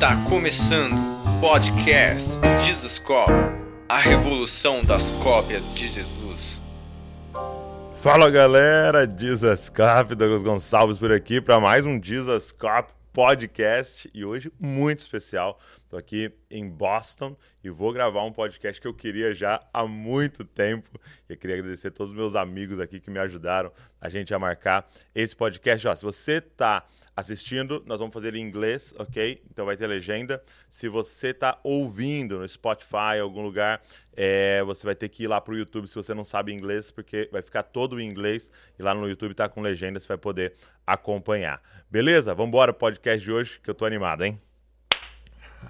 [0.00, 2.30] Está começando o podcast
[2.64, 3.30] Jesus Cop,
[3.86, 6.62] a revolução das cópias de Jesus.
[7.96, 14.24] Fala galera, Jesus Cop, Douglas Gonçalves por aqui para mais um Jesus Cop podcast e
[14.24, 15.60] hoje muito especial.
[15.82, 20.46] Estou aqui em Boston e vou gravar um podcast que eu queria já há muito
[20.46, 20.98] tempo.
[21.28, 23.70] E eu queria agradecer a todos os meus amigos aqui que me ajudaram
[24.00, 25.86] a gente a marcar esse podcast.
[25.86, 26.86] Ó, se você está
[27.20, 29.42] assistindo, nós vamos fazer ele em inglês, ok?
[29.50, 30.42] Então vai ter legenda.
[30.68, 33.82] Se você está ouvindo no Spotify, algum lugar,
[34.16, 36.90] é, você vai ter que ir lá para o YouTube se você não sabe inglês,
[36.90, 40.18] porque vai ficar todo em inglês e lá no YouTube tá com legenda, você vai
[40.18, 40.54] poder
[40.86, 41.62] acompanhar.
[41.90, 42.34] Beleza?
[42.34, 44.40] Vamos embora pro podcast de hoje, que eu tô animado, hein?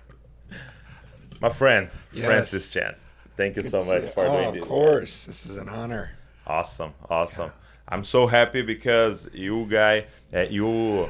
[1.41, 2.25] My friend, yes.
[2.25, 2.95] Francis Chan.
[3.37, 4.63] Thank you Good so much for oh, doing this.
[4.63, 5.27] Of course.
[5.27, 6.11] This is an honor.
[6.47, 6.93] Awesome.
[7.09, 7.47] Awesome.
[7.47, 7.71] Yeah.
[7.89, 11.09] I'm so happy because you guy, uh, you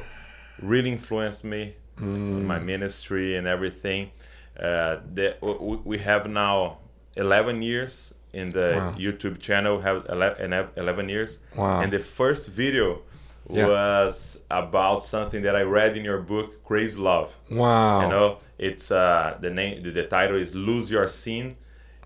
[0.61, 2.03] really influenced me mm.
[2.03, 4.11] in my ministry and everything.
[4.59, 5.35] Uh, the,
[5.83, 6.77] we have now
[7.15, 8.95] 11 years in the wow.
[8.97, 9.79] YouTube channel.
[9.79, 11.39] Have 11 years.
[11.55, 11.81] Wow.
[11.81, 13.01] And the first video
[13.49, 13.67] yeah.
[13.67, 17.33] was about something that I read in your book, Crazy Love.
[17.49, 18.03] Wow.
[18.03, 19.83] You know, it's uh, the name.
[19.83, 21.57] The, the title is "Lose Your Sin."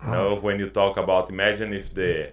[0.02, 0.12] You oh.
[0.12, 2.32] know, when you talk about imagine if the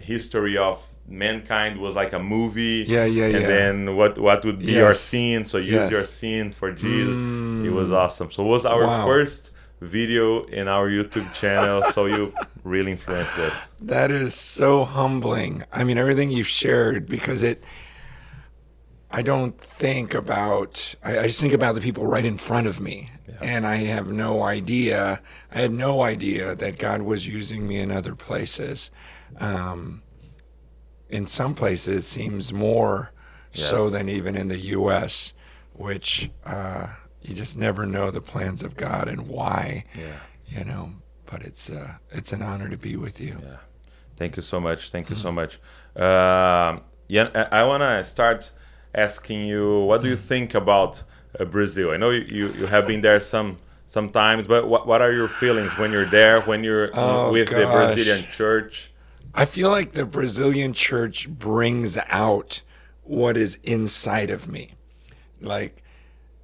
[0.00, 2.84] history of mankind was like a movie.
[2.86, 3.46] Yeah, yeah, and yeah.
[3.46, 4.76] then what what would be yes.
[4.76, 5.44] your sin?
[5.44, 5.90] So use yes.
[5.90, 7.14] your scene for Jesus.
[7.14, 7.64] Mm.
[7.64, 8.30] It was awesome.
[8.30, 9.06] So it was our wow.
[9.06, 11.82] first video in our YouTube channel.
[11.92, 12.32] so you
[12.64, 13.70] really influenced us.
[13.80, 15.64] That is so humbling.
[15.72, 17.62] I mean, everything you've shared because it.
[19.14, 20.94] I don't think about.
[21.04, 23.34] I, I just think about the people right in front of me, yeah.
[23.42, 25.20] and I have no idea.
[25.52, 28.90] I had no idea that God was using me in other places.
[29.38, 30.02] Um,
[31.12, 33.12] in some places seems more
[33.52, 33.68] yes.
[33.68, 35.34] so than even in the U.S.,
[35.74, 36.86] which uh,
[37.20, 39.84] you just never know the plans of God and why.
[39.94, 40.16] Yeah.
[40.48, 40.94] You know,
[41.26, 43.38] but it's uh, it's an honor to be with you.
[43.42, 43.56] Yeah.
[44.16, 44.90] Thank you so much.
[44.90, 45.22] Thank you mm-hmm.
[45.22, 45.58] so much.
[45.96, 48.50] Uh, yeah, I want to start
[48.94, 50.28] asking you, what do you mm.
[50.32, 51.02] think about
[51.38, 51.90] uh, Brazil?
[51.90, 55.28] I know you, you, you have been there some sometimes, but what what are your
[55.28, 56.40] feelings when you're there?
[56.42, 57.60] When you're oh, with gosh.
[57.60, 58.92] the Brazilian church?
[59.34, 62.62] I feel like the Brazilian church brings out
[63.02, 64.74] what is inside of me.
[65.40, 65.82] Like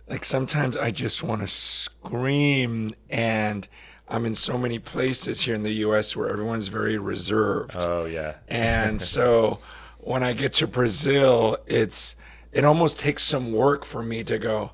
[0.08, 3.68] like sometimes I just want to scream and
[4.08, 7.76] I'm in so many places here in the US where everyone's very reserved.
[7.78, 8.36] Oh yeah.
[8.48, 9.58] and so
[9.98, 12.16] when I get to Brazil, it's
[12.52, 14.72] it almost takes some work for me to go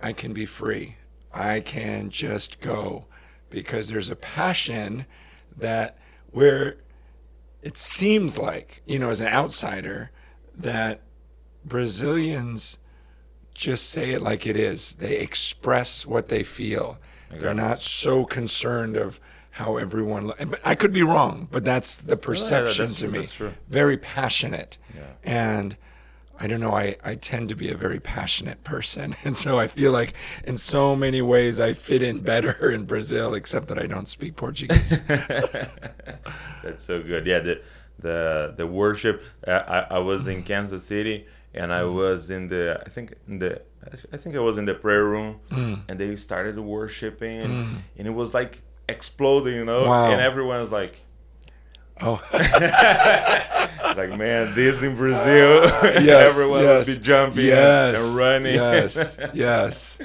[0.00, 0.96] I can be free.
[1.32, 3.06] I can just go
[3.50, 5.06] because there's a passion
[5.56, 5.98] that
[6.30, 6.76] where
[7.68, 10.10] it seems like, you know, as an outsider,
[10.56, 11.02] that
[11.66, 12.78] Brazilians
[13.52, 14.94] just say it like it is.
[14.94, 16.96] They express what they feel.
[17.30, 19.20] They're not so concerned of
[19.50, 20.32] how everyone.
[20.64, 23.54] I could be wrong, but that's the perception yeah, to true, me.
[23.68, 25.02] Very passionate, yeah.
[25.22, 25.76] and
[26.40, 26.72] I don't know.
[26.72, 29.16] I, I tend to be a very passionate person.
[29.24, 30.14] And so I feel like
[30.44, 34.36] in so many ways I fit in better in Brazil, except that I don't speak
[34.36, 35.00] Portuguese.
[36.62, 37.26] That's so good.
[37.26, 37.62] Yeah, the
[37.98, 39.22] the the worship.
[39.46, 43.38] Uh, I, I was in Kansas City and I was in the I think in
[43.38, 43.62] the
[44.12, 45.80] I think I was in the prayer room mm.
[45.88, 47.76] and they started worshiping mm.
[47.96, 50.10] and it was like exploding, you know, wow.
[50.10, 51.02] and everyone's like
[52.00, 58.54] Oh, like man, this in Brazil, yes, everyone yes, would be jumping yes, and running.
[58.54, 59.98] Yes, yes.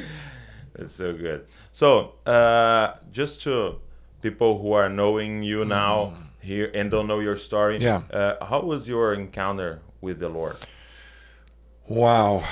[0.74, 1.46] That's so good.
[1.72, 3.76] So, uh, just to
[4.24, 6.23] people who are knowing you now Mm.
[6.44, 8.02] Here and don't know your story, Yeah.
[8.12, 10.58] uh, how was your encounter with the Lord?
[11.88, 12.44] Wow.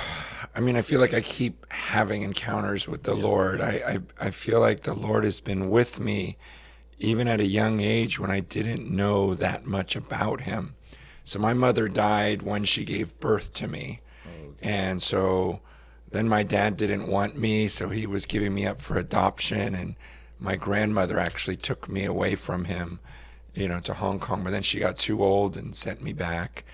[0.54, 3.60] I mean, I feel like I keep having encounters with the Lord.
[3.60, 6.36] I, I, I feel like the Lord has been with me
[6.98, 10.74] even at a young age when I didn't know that much about him.
[11.24, 14.00] So my mother died when she gave birth to me.
[14.62, 15.60] And so
[16.12, 19.96] then my dad didn't want me, so he was giving me up for adoption and
[20.38, 23.00] my grandmother actually took me away from him,
[23.54, 26.64] you know, to Hong Kong, but then she got too old and sent me back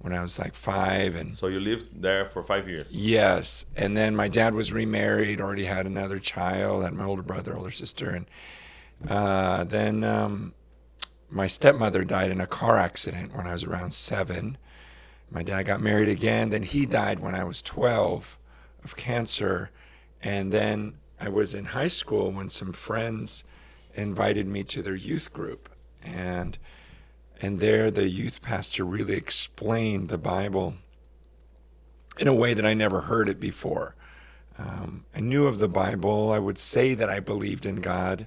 [0.00, 2.94] when I was like 5 and So you lived there for 5 years.
[2.94, 3.66] Yes.
[3.76, 7.70] And then my dad was remarried, already had another child, had my older brother, older
[7.70, 8.10] sister.
[8.10, 8.26] And
[9.08, 10.54] uh, then um,
[11.30, 14.56] my stepmother died in a car accident when I was around seven.
[15.30, 16.50] My dad got married again.
[16.50, 18.38] Then he died when I was 12
[18.84, 19.70] of cancer.
[20.22, 23.44] And then I was in high school when some friends
[23.94, 25.68] invited me to their youth group.
[26.14, 26.58] And
[27.40, 30.74] and there the youth pastor really explained the Bible
[32.18, 33.94] in a way that I never heard it before.
[34.58, 36.32] Um, I knew of the Bible.
[36.32, 38.26] I would say that I believed in God,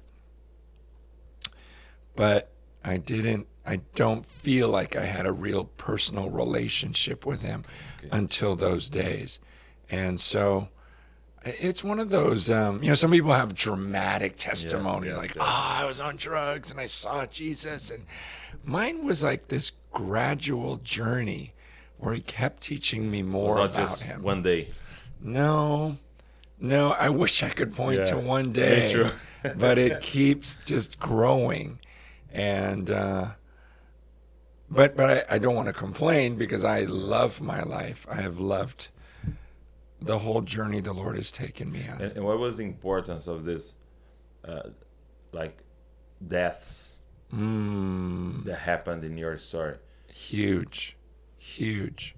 [2.15, 2.51] but
[2.83, 3.47] I didn't.
[3.65, 7.63] I don't feel like I had a real personal relationship with Him
[8.11, 9.39] until those days,
[9.89, 10.69] and so
[11.43, 12.49] it's one of those.
[12.49, 15.43] Um, you know, some people have dramatic testimony, yes, like, yes.
[15.47, 18.05] "Oh, I was on drugs and I saw Jesus," and
[18.63, 21.53] mine was like this gradual journey
[21.97, 24.21] where He kept teaching me more about just Him.
[24.23, 24.69] one day.
[25.19, 25.97] No,
[26.59, 26.91] no.
[26.93, 29.09] I wish I could point Yeah, to one day,
[29.55, 31.79] but it keeps just growing,
[32.31, 33.27] and uh,
[34.69, 38.05] but but I, I don't want to complain because I love my life.
[38.09, 38.89] I have loved
[40.01, 42.01] the whole journey the Lord has taken me on.
[42.01, 43.75] And, and what was the importance of this,
[44.47, 44.69] uh,
[45.31, 45.57] like,
[46.25, 46.97] deaths
[47.33, 49.75] Mm, that happened in your story?
[50.13, 50.97] huge,
[51.37, 52.13] huge.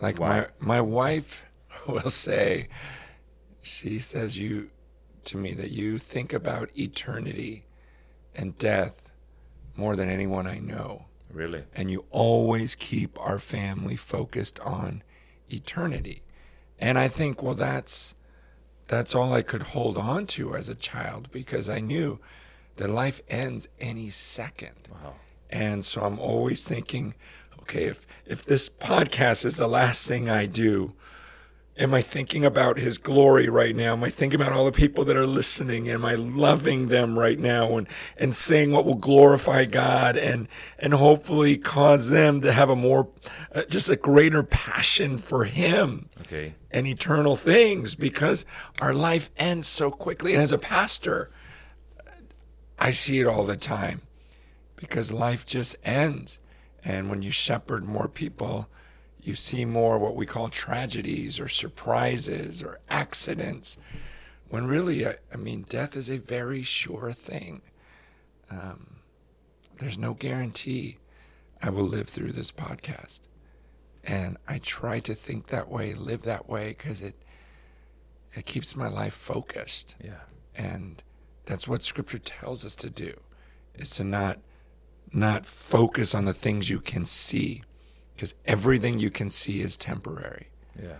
[0.00, 0.28] Like Why?
[0.28, 1.46] my my wife
[1.86, 2.68] will say,
[3.62, 4.70] she says you
[5.26, 7.64] to me that you think about eternity
[8.34, 9.10] and death
[9.76, 11.04] more than anyone I know.
[11.32, 11.64] Really?
[11.74, 15.02] and you always keep our family focused on
[15.48, 16.22] eternity.
[16.78, 18.14] And I think, well, that's
[18.86, 22.18] that's all I could hold on to as a child because I knew
[22.76, 24.88] that life ends any second.
[24.90, 25.14] Wow.
[25.48, 27.14] And so I'm always thinking,
[27.62, 30.94] okay, if if this podcast is the last thing I do,
[31.76, 33.94] am I thinking about his glory right now?
[33.94, 35.88] Am I thinking about all the people that are listening?
[35.88, 40.48] Am I loving them right now and and saying what will glorify God and
[40.78, 43.08] and hopefully cause them to have a more
[43.54, 46.54] uh, just a greater passion for him Okay.
[46.70, 48.46] and eternal things because
[48.80, 50.32] our life ends so quickly.
[50.34, 51.30] And as a pastor,
[52.78, 54.02] I see it all the time
[54.76, 56.40] because life just ends.
[56.84, 58.68] And when you shepherd more people,
[59.24, 63.76] you see more what we call tragedies or surprises or accidents.
[64.48, 67.62] When really, I, I mean, death is a very sure thing.
[68.50, 69.00] Um,
[69.80, 70.98] there's no guarantee
[71.62, 73.20] I will live through this podcast
[74.04, 77.14] and I try to think that way, live that way, because it
[78.34, 80.22] it keeps my life focused, Yeah.
[80.54, 81.02] and
[81.46, 83.14] that's what Scripture tells us to do,
[83.74, 84.40] is to not
[85.12, 87.62] not focus on the things you can see,
[88.14, 90.48] because everything you can see is temporary,
[90.80, 90.96] Yeah.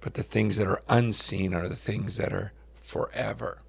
[0.00, 3.62] but the things that are unseen are the things that are forever.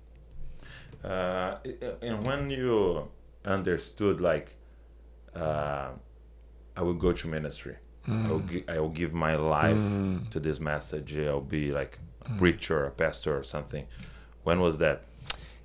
[1.03, 1.57] Uh,
[2.01, 3.09] and when you
[3.45, 4.55] understood, like,
[5.35, 5.89] uh,
[6.75, 7.75] I will go to ministry.
[8.07, 9.77] I, will gi- I will give my life
[10.31, 11.17] to this message.
[11.17, 13.85] I'll be like a preacher, a pastor, or something.
[14.43, 15.03] When was that?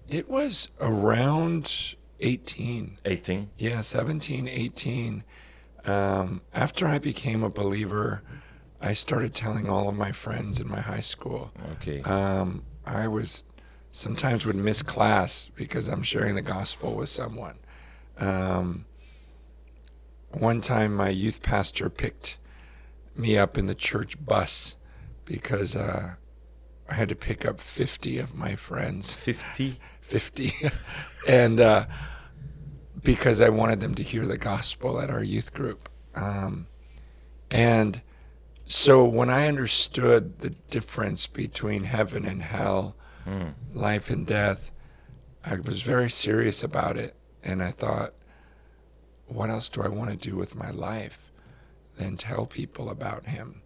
[0.08, 2.98] It was around eighteen.
[3.04, 3.50] 18?
[3.58, 5.24] Yeah, 17, 18.
[5.84, 8.22] Um, after I became a believer,
[8.80, 11.52] I started telling all of my friends in my high school.
[11.72, 12.02] Okay.
[12.02, 13.44] Um, I was
[13.90, 17.58] sometimes would miss class because I'm sharing the gospel with someone.
[18.18, 18.84] Um,
[20.30, 22.38] one time, my youth pastor picked
[23.16, 24.76] me up in the church bus
[25.24, 26.14] because uh,
[26.88, 29.14] I had to pick up 50 of my friends.
[29.14, 29.78] 50?
[30.00, 30.52] 50
[31.28, 31.86] and uh,
[33.02, 35.88] because i wanted them to hear the gospel at our youth group.
[36.14, 36.66] Um,
[37.50, 38.02] and
[38.66, 42.96] so when i understood the difference between heaven and hell
[43.74, 44.72] life and death
[45.44, 47.14] i was very serious about it.
[47.42, 48.14] And i thought
[49.26, 51.30] what else do i want to do with my life
[51.96, 53.60] than tell people about him?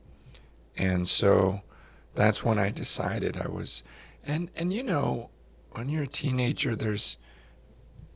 [0.76, 1.62] And so
[2.14, 3.83] that's when i decided i was
[4.25, 5.30] and and you know
[5.75, 7.16] when you're a teenager, there's,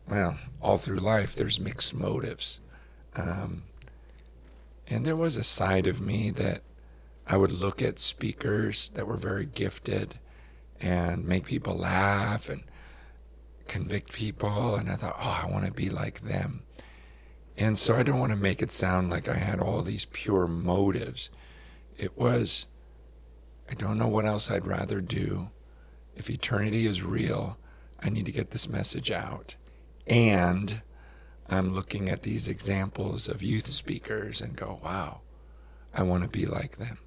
[0.08, 2.60] well, all through life, there's mixed motives.
[3.14, 3.64] Um,
[4.86, 6.62] and there was a side of me that
[7.26, 10.18] I would look at speakers that were very gifted
[10.80, 12.62] and make people laugh and
[13.66, 14.76] convict people.
[14.76, 16.62] And I thought, oh, I want to be like them.
[17.56, 20.46] And so I don't want to make it sound like I had all these pure
[20.46, 21.30] motives.
[21.96, 22.66] It was,
[23.68, 25.48] I don't know what else I'd rather do
[26.16, 27.58] if eternity is real,
[28.02, 29.54] I need to get this message out.
[30.06, 30.82] And
[31.48, 35.20] I'm looking at these examples of youth speakers and go, wow,
[35.94, 36.98] I want to be like them.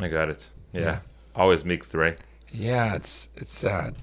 [0.00, 0.48] I got it.
[0.72, 0.80] Yeah.
[0.80, 0.98] Yeah.
[1.34, 2.18] Always mixed, right?
[2.52, 3.94] Yeah, it's it's sad.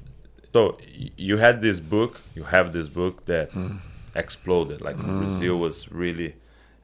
[0.54, 0.78] So
[1.18, 3.50] you had this book, you have this book that
[4.16, 4.82] exploded.
[4.82, 6.36] Like Brazil was really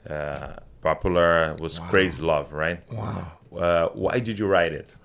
[0.09, 2.81] uh, popular, was crazy love, right?
[2.91, 3.31] Wow.
[3.55, 4.95] Uh, why did you write it?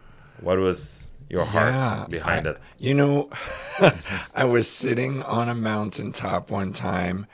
[0.40, 2.59] What was your heart behind I- it?
[2.78, 3.30] You know,
[4.35, 7.26] I was sitting on a mountaintop one time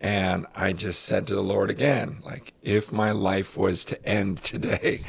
[0.00, 4.38] And I just said to the Lord again, like, if my life was to end
[4.38, 5.00] today,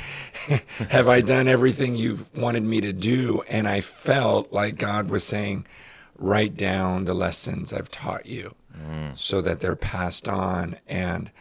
[0.89, 3.43] have I done everything you've wanted me to do?
[3.49, 5.67] And I felt like God was saying,
[6.17, 9.17] write down the lessons I've taught you mm.
[9.17, 10.77] so that they're passed on.
[10.87, 11.31] And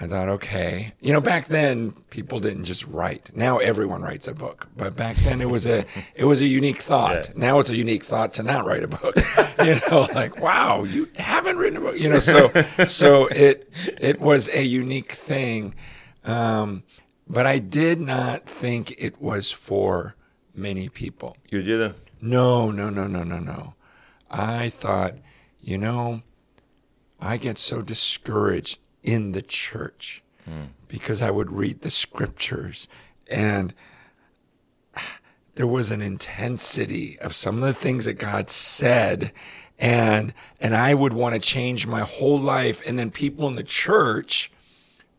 [0.00, 3.30] I thought, okay, you know, back then people didn't just write.
[3.34, 5.84] Now everyone writes a book, but back then it was a
[6.16, 7.28] it was a unique thought.
[7.28, 7.32] Yeah.
[7.36, 9.14] Now it's a unique thought to not write a book.
[9.64, 11.98] you know, like wow, you haven't written a book.
[11.98, 12.50] You know, so
[12.86, 13.70] so it
[14.00, 15.74] it was a unique thing,
[16.24, 16.82] um,
[17.28, 20.16] but I did not think it was for
[20.54, 21.36] many people.
[21.50, 21.96] You didn't?
[22.20, 23.74] No, no, no, no, no, no.
[24.30, 25.14] I thought,
[25.60, 26.22] you know,
[27.20, 30.22] I get so discouraged in the church
[30.88, 32.88] because I would read the scriptures.
[33.30, 33.72] And
[35.54, 39.32] there was an intensity of some of the things that God said.
[39.78, 42.82] And and I would want to change my whole life.
[42.86, 44.50] And then people in the church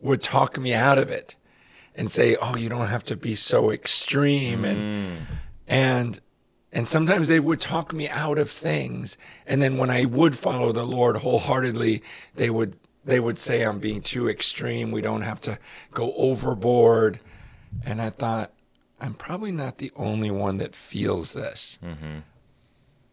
[0.00, 1.36] would talk me out of it
[1.94, 5.26] and say, "Oh, you don't have to be so extreme." And
[5.66, 6.20] and
[6.72, 10.72] and sometimes they would talk me out of things, and then when I would follow
[10.72, 12.02] the Lord wholeheartedly,
[12.34, 12.76] they would
[13.06, 14.90] they would say I'm being too extreme.
[14.90, 15.58] We don't have to
[15.92, 17.20] go overboard.
[17.84, 18.52] And I thought,
[19.00, 21.78] I'm probably not the only one that feels this.
[21.84, 22.18] Mm-hmm.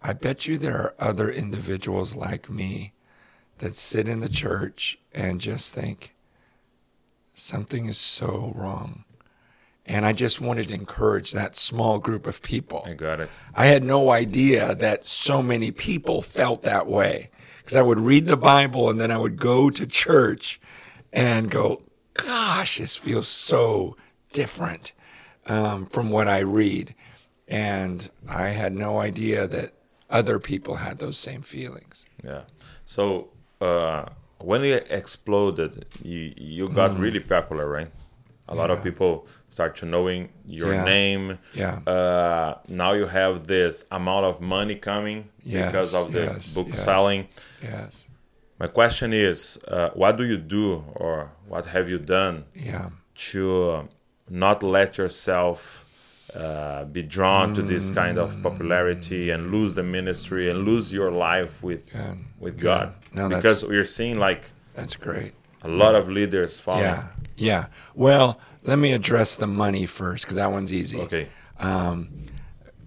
[0.01, 2.93] I bet you there are other individuals like me
[3.59, 6.15] that sit in the church and just think
[7.33, 9.05] something is so wrong.
[9.85, 12.83] And I just wanted to encourage that small group of people.
[12.85, 13.29] I got it.
[13.53, 17.29] I had no idea that so many people felt that way
[17.63, 20.59] because I would read the Bible and then I would go to church
[21.13, 21.81] and go,
[22.13, 23.95] gosh, this feels so
[24.33, 24.91] different
[25.45, 26.93] um, from what I read.
[27.47, 29.73] And I had no idea that
[30.09, 32.05] other people had those same feelings.
[32.23, 32.41] Yeah.
[32.85, 33.29] So
[33.61, 34.05] uh,
[34.39, 37.91] when it exploded, you you got really popular, right?
[38.49, 38.83] A lot of.
[38.83, 40.83] People start to knowing your Yeah.
[40.83, 41.37] name.
[41.53, 41.79] Yeah.
[41.87, 46.67] Uh, now you have this amount of money coming Yes, because of the yes, book
[46.69, 46.83] yes.
[46.83, 47.27] selling.
[47.61, 48.07] Yes.
[48.59, 52.89] My question is, uh, what do you do, or what have you done Yeah.
[53.31, 53.87] to
[54.29, 55.85] not let yourself
[56.35, 61.11] uh, be drawn to this kind of popularity and lose the ministry and lose your
[61.11, 62.17] life with Good.
[62.39, 62.59] with.
[62.59, 62.93] God?
[63.13, 65.33] No, because we're seeing like That's great.
[65.63, 66.83] A lot of leaders falling.
[66.83, 67.07] Yeah.
[67.35, 67.65] Yeah.
[67.95, 70.99] Well, let me address the money first because that one's easy.
[71.01, 71.27] Okay.
[71.59, 72.25] Um,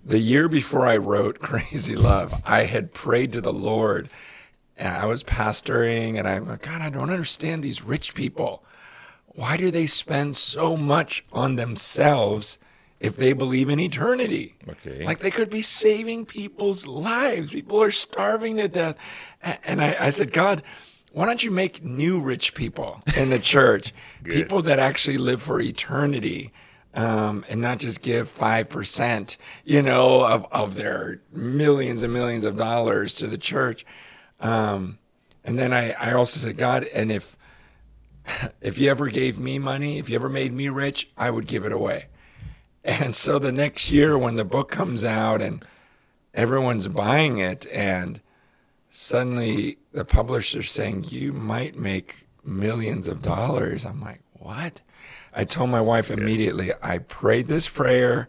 [0.05, 4.09] the year before I wrote Crazy Love, I had prayed to the Lord.
[4.79, 8.63] And I was pastoring, and I'm like, God, I don't understand these rich people.
[9.27, 12.59] Why do they spend so much on themselves
[13.01, 14.57] if they believe in eternity?
[14.69, 15.05] Okay.
[15.05, 17.53] Like they could be saving people's lives.
[17.53, 18.97] People are starving to death.
[19.65, 20.63] And I, I said, God,
[21.17, 23.95] why don't you make new rich people in the church?
[24.25, 26.53] people that actually live for eternity.
[26.93, 32.59] Um, and not just give 5%, you know, of, of their millions and millions of
[32.59, 33.87] dollars to the church.
[34.41, 34.99] Um,
[35.43, 37.35] and then I, I also said, God, and if,
[38.61, 41.65] if you ever gave me money, if you ever made me rich, I would give
[41.65, 42.09] it away.
[42.85, 45.65] And so the next year, when the book comes out and
[46.35, 48.21] everyone's buying it, and
[48.97, 54.81] suddenly the publisher's saying, You might make millions of dollars, I'm like, What?
[55.35, 58.27] I told my wife immediately, I prayed this prayer.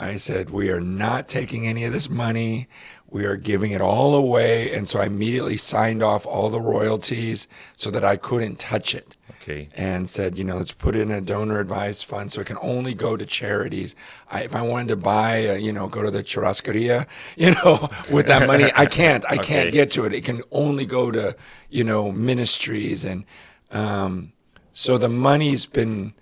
[0.00, 2.68] I said, We are not taking any of this money.
[3.08, 4.72] We are giving it all away.
[4.74, 9.16] And so I immediately signed off all the royalties so that I couldn't touch it
[9.32, 9.68] Okay.
[9.74, 12.58] and said, you know, let's put it in a donor advised fund so it can
[12.62, 13.96] only go to charities.
[14.30, 17.88] I, if I wanted to buy, uh, you know, go to the churrascaria, you know,
[18.08, 19.24] with that money, I can't.
[19.28, 19.38] I Okay.
[19.38, 20.12] can't get to it.
[20.14, 21.36] It can only go to,
[21.68, 23.04] you know, ministries.
[23.04, 23.24] And
[23.70, 24.32] um,
[24.72, 26.14] so the money's been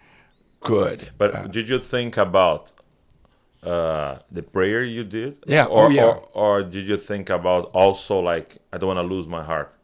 [0.61, 1.11] good.
[1.19, 2.73] But Uh, did you think about
[3.69, 5.39] uh, the prayer you did?
[5.47, 6.05] Yeah, Or, oh, yeah.
[6.05, 9.75] Or, or did you think about also like I don't want to lose my heart?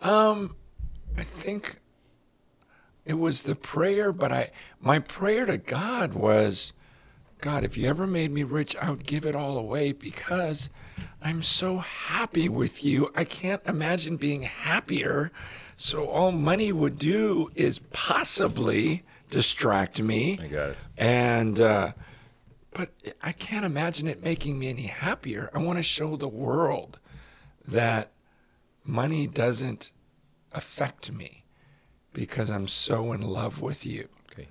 [0.00, 0.56] Um,
[1.16, 1.78] I think
[3.04, 4.50] it was the prayer, but I
[4.80, 6.72] my prayer to God was,
[7.40, 10.70] God, if you ever made me rich, I would give it all away because
[11.20, 13.12] I'm so happy with you.
[13.14, 15.30] I can't imagine being happier.
[15.76, 20.38] So all money would do is possibly distract me.
[20.40, 20.76] I got it.
[20.96, 21.92] And uh,
[22.74, 22.90] but
[23.22, 25.50] I can't imagine it making me any happier.
[25.54, 26.98] I want to show the world
[27.66, 28.12] that
[28.84, 29.90] money doesn't
[30.52, 31.44] affect me
[32.12, 34.08] because I'm so in love with you.
[34.32, 34.48] Okay.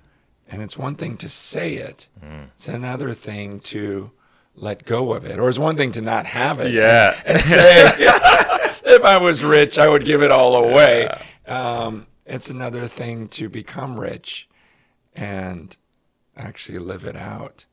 [0.48, 2.08] And it's one thing to say it,
[2.54, 4.10] it's another thing to
[4.54, 5.38] let go of it.
[5.38, 7.20] Or it's one thing to not have it Yeah.
[7.24, 11.08] and say, if I was rich, I would give it all away.
[11.46, 14.48] Um, it's another thing to become rich
[15.14, 15.76] and
[16.36, 17.64] actually live it out.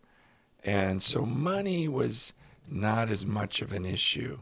[0.64, 2.34] And so money was
[2.68, 4.40] not as much of an issue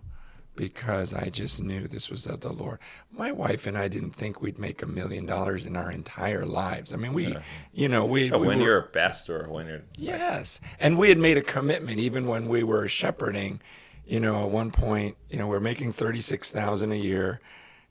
[0.55, 2.79] because I just knew this was of the Lord.
[3.11, 6.91] My wife and I didn't think we'd make a million dollars in our entire lives.
[6.91, 7.41] I mean, we, Yeah.
[7.73, 10.59] you know, we, we when were- you're a pastor, when you're Yes.
[10.79, 13.61] And we had made a commitment even when we were shepherding,
[14.05, 17.39] you know, at one point, you know, we are making 36,000 a year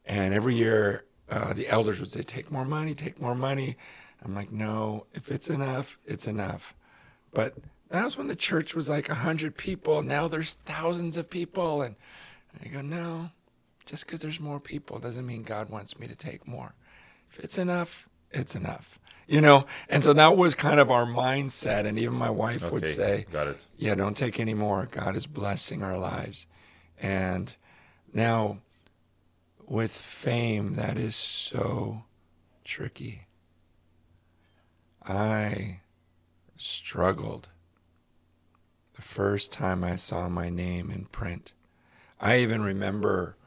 [0.05, 3.77] and every year uh, the elders would say take more money, take more money.
[4.25, 6.75] I'm like, "No, if it's enough, it's enough."
[7.33, 7.55] But
[7.91, 10.03] that was when the church was like 100 people.
[10.03, 11.97] Now there's thousands of people and
[12.65, 13.31] I go, "No.
[13.85, 16.75] Just cuz there's more people doesn't mean God wants me to take more.
[17.31, 21.85] If it's enough, it's enough." You know, and so that was kind of our mindset.
[21.85, 23.67] And even my wife would say, got it.
[23.77, 24.87] yeah, don't take any more.
[24.87, 26.47] God is blessing our lives.
[26.97, 27.55] And
[28.13, 28.59] now
[29.67, 32.05] with fame, that is so
[32.65, 33.27] tricky.
[35.05, 35.81] I
[36.57, 37.49] struggled
[39.17, 41.55] first time I saw my name in print.
[42.21, 43.39] I even remember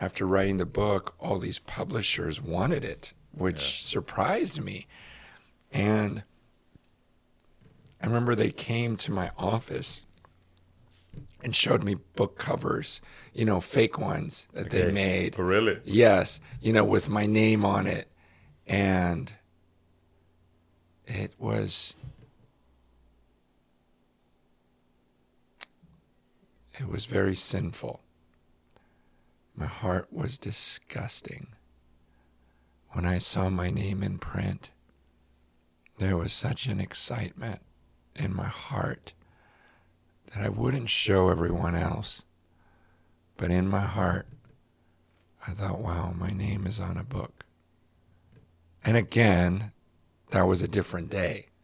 [0.00, 4.88] after writing the book, all these publishers wanted it, which surprised me.
[5.70, 6.24] And
[8.02, 10.06] I remember they came to my office
[11.40, 13.00] and showed me book covers,
[13.32, 15.36] you know, fake ones that they made.
[15.38, 15.78] Oh, really?
[15.84, 18.10] Yes, you know, with my name on it.
[18.66, 19.32] And
[21.06, 21.94] it was
[26.78, 28.00] it was very sinful.
[29.56, 31.48] My heart was disgusting.
[32.90, 34.70] When I saw my name in print,
[35.98, 37.60] there was such an excitement
[38.14, 39.12] in my heart
[40.26, 42.22] that I wouldn't show everyone else.
[43.36, 44.26] But in my heart,
[45.46, 47.44] I thought, wow, my name is on a book.
[48.84, 49.72] And again,
[50.30, 51.46] that was a different day.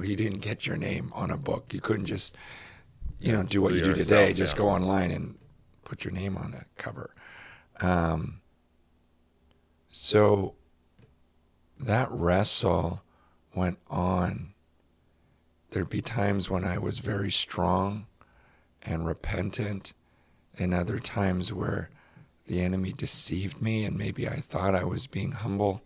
[0.00, 1.74] You didn't get your name on a book.
[1.74, 2.36] You couldn't just,
[3.20, 4.32] you know, do what you do yourself, today.
[4.32, 4.58] Just yeah.
[4.58, 5.36] go online and
[5.84, 7.14] put your name on a cover.
[7.80, 8.40] Um,
[9.88, 10.54] so
[11.78, 13.02] that wrestle
[13.54, 14.54] went on.
[15.70, 18.06] There'd be times when I was very strong
[18.82, 19.92] and repentant,
[20.58, 21.90] and other times where
[22.46, 25.82] the enemy deceived me and maybe I thought I was being humble.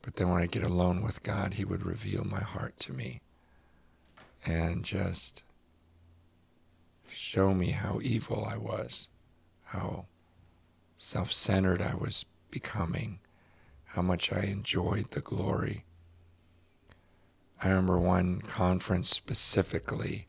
[0.00, 3.20] But then when I get alone with God, He would reveal my heart to me
[4.44, 5.42] and just
[7.08, 9.08] show me how evil I was,
[9.64, 10.06] how
[10.96, 13.20] self centered I was becoming,
[13.84, 15.84] how much I enjoyed the glory.
[17.62, 20.26] I remember one conference specifically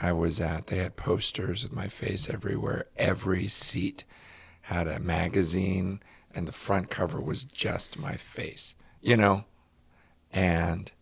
[0.00, 2.86] I was at, they had posters with my face everywhere.
[2.96, 4.04] Every seat
[4.62, 6.00] had a magazine,
[6.34, 9.44] and the front cover was just my face, you know?
[10.32, 10.92] And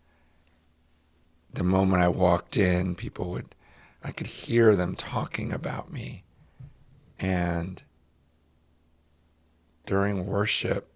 [1.55, 3.55] the moment I walked in, people would,
[4.03, 6.23] I could hear them talking about me.
[7.19, 7.81] And
[9.85, 10.87] during worship,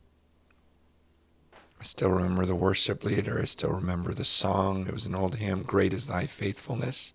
[1.79, 3.39] I still remember the worship leader.
[3.41, 4.85] I still remember the song.
[4.87, 7.13] It was an old hymn, Great is Thy Faithfulness.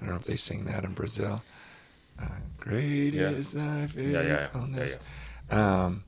[0.00, 1.42] I don't know if they sing that in Brazil.
[2.20, 2.26] Uh,
[2.58, 3.28] Great Yeah.
[3.30, 4.22] is Thy Yeah, yeah, yeah.
[4.22, 4.98] yeah, faithfulness.
[5.50, 5.84] yeah.
[5.84, 6.04] Um,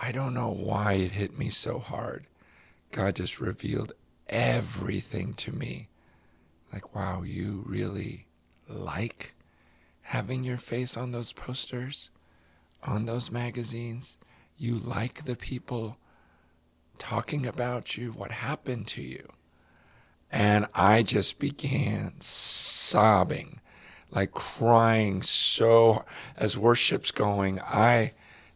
[0.00, 2.26] I don't know why it hit me so hard.
[2.92, 3.94] God just revealed
[4.28, 5.88] everything to me.
[6.72, 8.26] Like, wow, you really
[8.68, 9.34] like
[10.02, 12.10] having your face on those posters,
[12.84, 14.18] on those magazines.
[14.58, 15.96] You like the people
[16.98, 19.32] talking about you, what happened to you.
[20.30, 23.60] And I just began sobbing,
[24.10, 26.04] like crying so
[26.36, 27.58] as worship's going.
[27.60, 28.12] I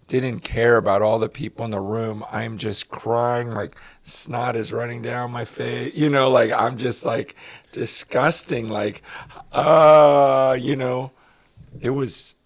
[0.07, 2.25] didn't care about all the people in the room.
[2.31, 5.95] I'm just crying, like snot is running down my face.
[5.95, 7.35] You know, like I'm just like
[7.73, 9.03] disgusting, like,
[9.53, 11.11] uh, you know,
[11.81, 12.37] it was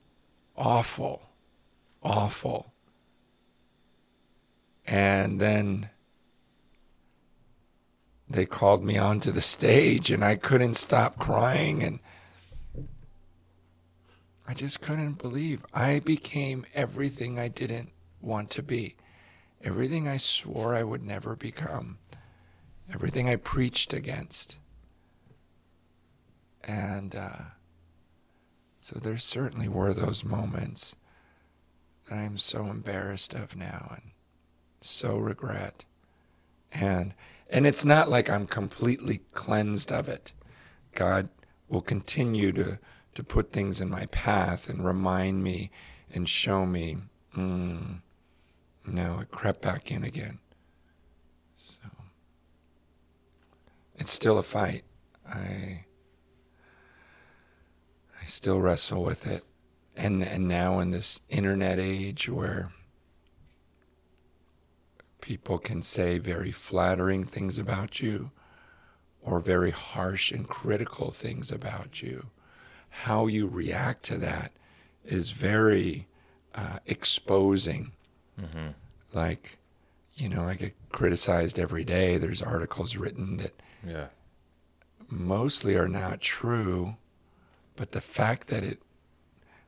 [0.57, 1.23] awful,
[2.03, 2.73] awful.
[4.87, 5.91] And then
[8.29, 11.99] they called me onto the stage and I couldn't stop crying and
[14.51, 18.97] I just couldn't believe I became everything I didn't want to be.
[19.63, 21.99] Everything I swore I would never become.
[22.93, 24.59] Everything I preached against.
[26.65, 27.43] And uh,
[28.81, 30.97] so there certainly were those moments
[32.09, 34.11] that I'm so embarrassed of now and
[34.81, 35.85] so regret.
[36.73, 37.15] And
[37.49, 40.33] and it's not like I'm completely cleansed of it.
[40.97, 41.29] God
[41.69, 42.81] will continue to
[43.21, 45.71] to put things in my path and remind me
[46.11, 46.97] and show me,
[47.37, 48.01] mm,
[48.87, 50.39] no, it crept back in again.
[51.59, 51.81] So
[53.97, 54.85] it's still a fight.
[55.29, 55.85] I
[58.23, 59.45] I still wrestle with it.
[59.95, 62.73] And and now in this internet age where
[65.21, 68.31] people can say very flattering things about you
[69.21, 72.31] or very harsh and critical things about you,
[72.91, 74.53] how you react to that
[75.05, 76.07] is very
[76.55, 77.93] uh, exposing.
[78.41, 78.69] Mm-hmm.
[79.13, 79.59] Like,
[80.15, 82.19] you know, I get criticized every day.
[82.19, 83.55] There's articles written that
[83.87, 84.09] Yeah.
[85.09, 86.97] mostly are not true,
[87.77, 88.83] but the fact that it,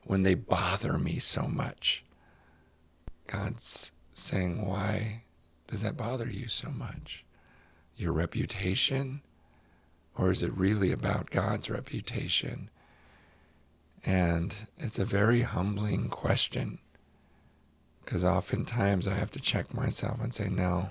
[0.03, 2.03] when they bother me so much,
[3.27, 5.23] God's saying, why
[5.67, 7.25] does that bother you so much?
[7.95, 9.21] Your reputation?
[10.15, 12.69] Or is it really about God's reputation?
[14.05, 16.79] And it's a very humbling question
[18.03, 20.89] because oftentimes I have to check myself and say, no,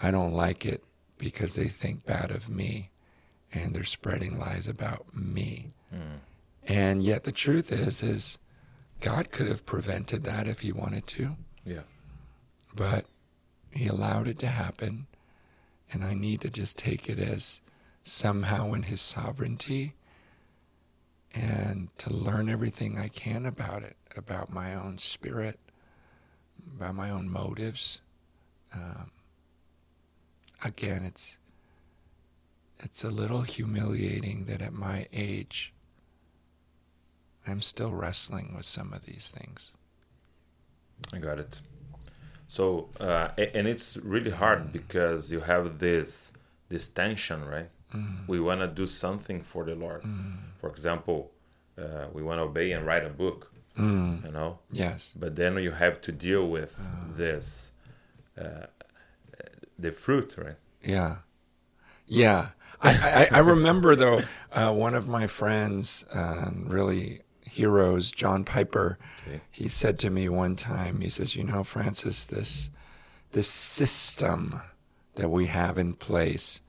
[0.00, 0.82] I don't like it
[1.18, 2.90] because they think bad of me
[3.52, 5.72] and they're spreading lies about me.
[5.90, 6.16] Hmm.
[6.66, 8.38] And yet the truth is is
[9.00, 11.82] God could have prevented that if he wanted to, Yeah.
[12.74, 13.04] but
[13.70, 15.06] he allowed it to happen
[15.92, 17.60] and I need to just take it as
[18.02, 19.94] somehow in his sovereignty
[21.34, 25.58] and to learn everything I can about it, about my own spirit,
[26.76, 28.00] about my own motives.
[28.72, 29.10] Um,
[30.62, 31.38] again, it's
[32.78, 35.72] it's a little humiliating that at my age
[37.46, 39.72] I'm still wrestling with some of these things.
[41.12, 41.60] I got it.
[42.46, 46.32] So, uh, and it's really hard because you have this
[46.68, 47.68] this tension, right?
[48.26, 50.02] We want to do something for the Lord.
[50.60, 51.30] For example,
[51.78, 54.58] uh, we want to obey and write a book, you know.
[54.70, 55.14] Yes.
[55.18, 56.78] But then you have to deal with
[57.16, 57.72] this,
[58.40, 58.66] uh,
[59.78, 60.56] the fruit, right?
[60.82, 61.16] Yeah.
[62.06, 62.48] Yeah.
[62.82, 68.98] I, I, I remember, though, uh, one of my friends, uh, really heroes, John Piper,
[69.26, 69.40] Okay.
[69.50, 72.68] he said to me one time, he says, You know, Francis, this,
[73.32, 74.60] this system
[75.14, 76.60] that we have in place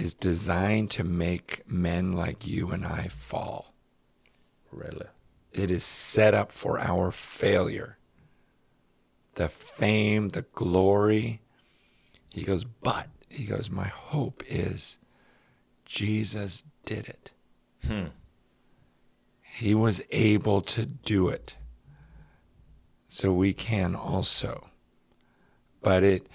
[0.00, 3.74] is designed to make men like you and I fall.
[4.72, 5.06] Really.
[5.52, 7.98] It is set up for our failure.
[9.34, 11.40] The fame, the glory.
[12.32, 14.98] He goes, but, he goes, my hope is
[15.84, 17.32] Jesus did it.
[17.86, 18.06] Hmm.
[19.42, 21.56] He was able to do it.
[23.08, 24.70] So we can also.
[25.82, 26.28] But it,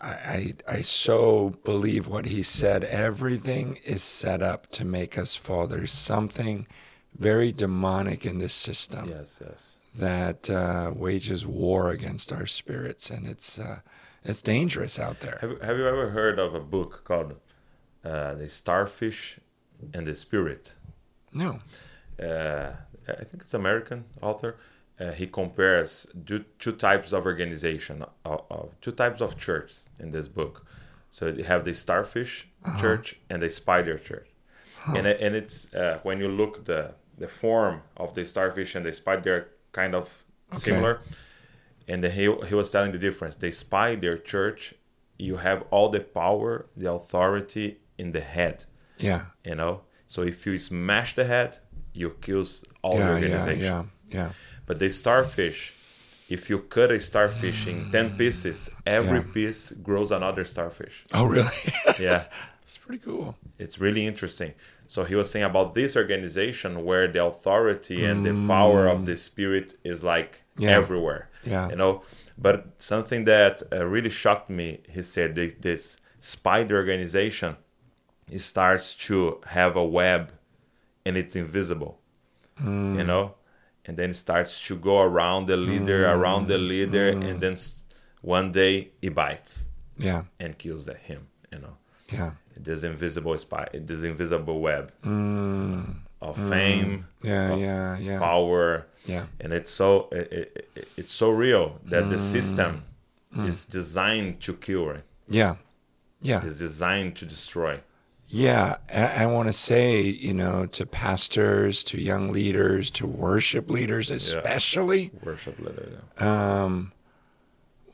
[0.00, 2.84] I, I, I so believe what he said.
[2.84, 5.66] Everything is set up to make us fall.
[5.66, 6.66] There's something
[7.18, 9.78] very demonic in this system Yes, yes.
[9.94, 13.80] that uh, wages war against our spirits, and it's uh,
[14.22, 15.38] it's dangerous out there.
[15.40, 17.36] Have, have you ever heard of a book called
[18.04, 19.38] uh, The Starfish
[19.94, 20.60] and the Spider?
[21.32, 21.60] No.
[22.22, 22.72] uh,
[23.08, 24.56] I think it's American author.
[24.98, 30.10] Uh, he compares two, two types of organization, of, of two types of churches in
[30.10, 30.64] this book.
[31.10, 32.48] So you have the starfish
[32.80, 34.28] church and the spider church,
[34.96, 38.92] and and it's uh, when you look the the form of the starfish and the
[38.92, 41.00] spider, they're kind of similar.
[41.88, 43.34] And then he he was telling the difference.
[43.36, 44.74] The spider church,
[45.18, 48.64] you have all the power, the authority in the head
[48.98, 49.22] Yeah.
[49.44, 51.58] you know so if you smash the head
[51.94, 53.08] you kills all the Yeah.
[53.08, 53.14] Yeah.
[53.14, 53.84] organization Yeah.
[54.18, 54.30] Yeah.
[54.66, 55.74] But the starfish
[56.28, 59.32] if you cut a starfish in 10 pieces every Yeah.
[59.34, 61.50] piece grows another starfish Oh, really?
[62.00, 62.24] yeah
[62.62, 63.36] It's pretty cool.
[63.58, 64.52] it's really interesting
[64.88, 69.16] so he was saying about this organization where the authority and the power of the
[69.16, 70.62] spirit is like Mm.
[70.64, 70.70] Yeah.
[70.80, 71.68] everywhere Yeah.
[71.70, 72.02] you know
[72.46, 77.56] but something that uh, really shocked me he said this, this spider organization
[78.32, 79.16] it starts to
[79.56, 80.22] have a web
[81.04, 81.92] and it's invisible
[82.60, 82.96] Mm.
[82.98, 83.34] you know
[83.86, 87.24] and then it starts to go around the leader around the leader Mm.
[87.30, 87.56] and then
[88.22, 89.68] one day it bites
[89.98, 90.22] Yeah.
[90.40, 91.76] and kills the, him you know
[92.12, 92.32] Yeah.
[92.56, 95.96] this invisible spy this invisible web Mm.
[96.20, 97.52] of fame Yeah.
[97.52, 97.98] of Yeah.
[97.98, 98.18] Yeah.
[98.18, 99.26] power Yeah.
[99.40, 102.82] and it's so it, it, it- it's so real that the system
[103.36, 103.48] Mm.
[103.48, 104.96] is designed to kill?
[105.28, 105.56] Yeah.
[106.22, 106.44] Yeah.
[106.46, 107.80] it's designed to destroy
[108.28, 113.70] Yeah, I, I want to say, you know, to pastors, to young leaders, to worship
[113.70, 115.12] leaders, especially.
[115.22, 116.92] worship leader Um,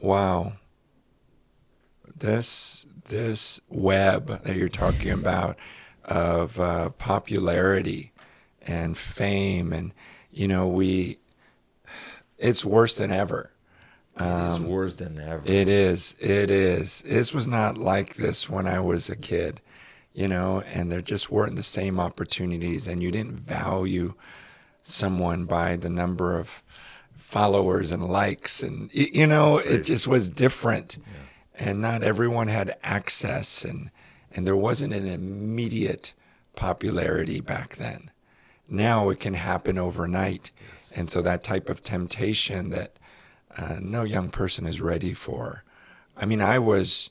[0.00, 0.54] wow,
[2.16, 5.58] this this web that you're talking about
[6.04, 8.12] of uh, popularity
[8.62, 9.92] and fame and
[10.30, 11.18] you know we
[12.38, 13.52] it's worse than ever.
[14.18, 15.42] It's worse than ever.
[15.44, 17.02] it is it is.
[17.02, 19.60] This was not like this when i was a kid
[20.14, 24.14] you know and there just weren't the same opportunities and you didn't value
[24.82, 26.62] someone by the number of
[27.16, 30.98] followers and likes and you know it just was different.
[31.54, 33.90] And not everyone had access and
[34.34, 36.14] and there wasn't an immediate
[36.56, 38.10] popularity back then.
[38.68, 40.50] Now it can happen overnight.
[40.96, 42.98] And so that type of temptation that
[43.56, 45.64] uh, no young person is ready for.
[46.16, 47.10] I mean i was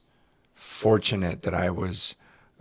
[0.53, 2.15] fortunate that i was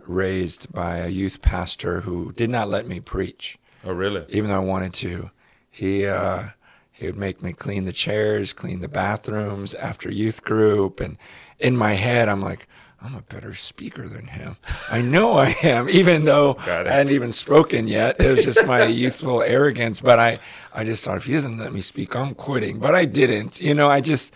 [0.07, 4.25] raised by a youth pastor who did not let me preach oh, really?
[4.29, 5.31] even though I wanted to.
[5.69, 6.49] He uh,
[6.91, 11.17] he would make me clean the chairs, clean the bathrooms after youth group, and
[11.59, 12.67] in my head, I'm like,
[13.03, 14.57] I'm a better speaker than him.
[14.91, 18.21] I know I am, even though I hadn't even spoken yet.
[18.21, 20.01] It was just my youthful arrogance.
[20.01, 20.39] But I,
[20.73, 22.79] I just thought if he doesn't let me speak, I'm quitting.
[22.79, 23.59] But I didn't.
[23.59, 24.31] You know, I just,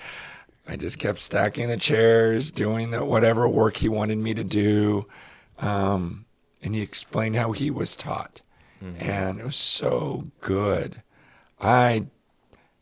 [0.67, 5.05] I just kept stacking the chairs, doing the whatever work he wanted me to do.
[5.59, 6.25] Um,
[6.61, 8.41] and he explained how he was taught.
[8.99, 11.01] And it was so good.
[11.59, 12.05] I,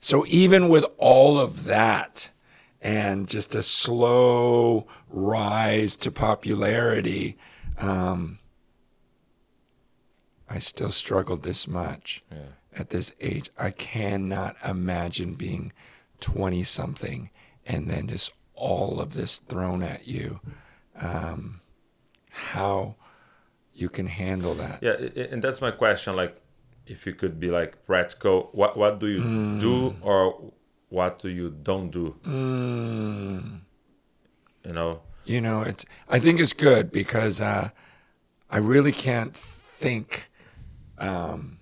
[0.01, 2.29] so even with all of that
[2.81, 7.37] and just a slow rise to popularity,
[7.77, 8.39] um,
[10.49, 12.37] I still struggled this much Yeah.
[12.75, 13.49] at this age.
[13.57, 15.71] I cannot imagine being
[16.19, 17.29] 20 something
[17.65, 20.41] and then just all of this thrown at you.
[20.99, 21.61] Um,
[22.33, 22.95] how
[23.73, 24.81] you can handle that.
[24.83, 26.15] Yeah, and that's my question.
[26.15, 26.39] Like,
[26.85, 29.59] if you could be like practical, what what do you Mm.
[29.61, 30.51] do or
[30.89, 32.15] what do you don't do?
[32.25, 33.59] Mm,
[34.65, 35.01] You know?
[35.25, 35.85] you know, it's.
[36.09, 37.69] I think it's good because uh,
[38.49, 40.29] I really can't think.
[40.97, 41.57] Um,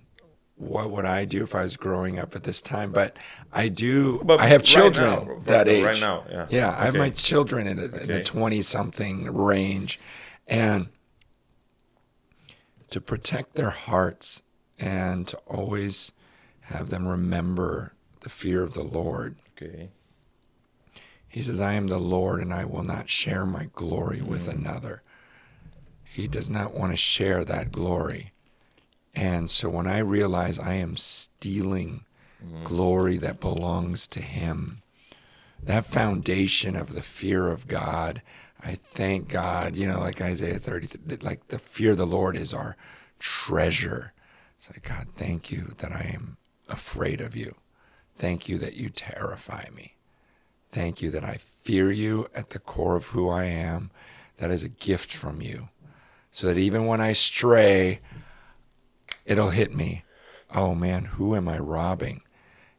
[0.58, 2.92] what would I do if I was growing up at this time?
[2.92, 3.18] But
[3.52, 4.22] I do.
[4.24, 5.84] But I have right children now, that right- age.
[5.84, 6.46] right now, yeah.
[6.52, 10.00] yeah, I have my children in, the- in the twenty-something range,
[10.52, 10.90] and
[12.90, 14.44] to protect their hearts
[14.78, 16.12] and to always
[16.62, 19.38] have them remember the fear of the Lord.
[19.56, 19.90] Okay.
[21.28, 24.56] He says, I am the Lord and I will not share my glory with mm.
[24.56, 25.02] another.
[26.04, 28.34] He does not want to share that glory.
[29.16, 32.04] And so when I realize I am stealing
[32.46, 32.66] mm.
[32.66, 34.82] glory that belongs to Him,
[35.64, 38.22] that foundation of the fear of God,
[38.64, 42.54] I thank God, you know, like Isaiah 30, like the fear of the Lord is
[42.54, 42.78] our
[43.20, 44.14] treasure.
[44.58, 46.38] It's like, God, thank you that I am
[46.70, 47.56] afraid of you.
[48.16, 49.96] Thank you that you terrify me.
[50.70, 53.90] Thank you that I fear you at the core of who I am.
[54.38, 55.70] That is a gift from you.
[56.32, 58.00] So that even when I stray,
[59.26, 60.04] it'll hit me.
[60.54, 62.22] Oh man, who am I robbing?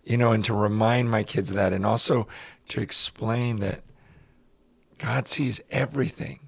[0.04, 2.26] You know, and to remind my kids of that and also
[2.68, 3.82] to explain that
[5.02, 6.38] God sees everything.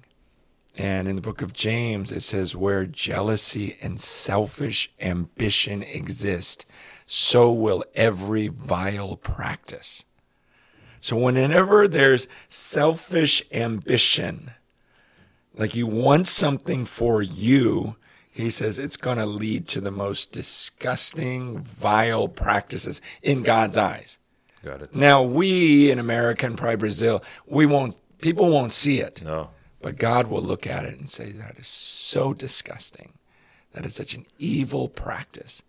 [0.77, 6.65] And in the book of James, it says, where jealousy and selfish ambition exist,
[7.05, 10.05] so will every vile practice.
[11.01, 14.51] So whenever there's selfish ambition,
[15.53, 17.97] like you want something for you,
[18.31, 24.17] he says it's going to lead to the most disgusting, vile practices in God's eyes.
[24.63, 24.95] Got it.
[24.95, 29.21] Now, we in America and probably Brazil, we won't, people won't see it.
[29.23, 29.49] No.
[29.81, 33.13] But God will look at it and say, that is so disgusting.
[33.73, 35.61] That is such an evil practice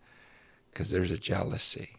[0.71, 1.97] because there's a jealousy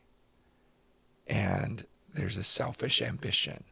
[1.27, 3.65] and there's a selfish ambition.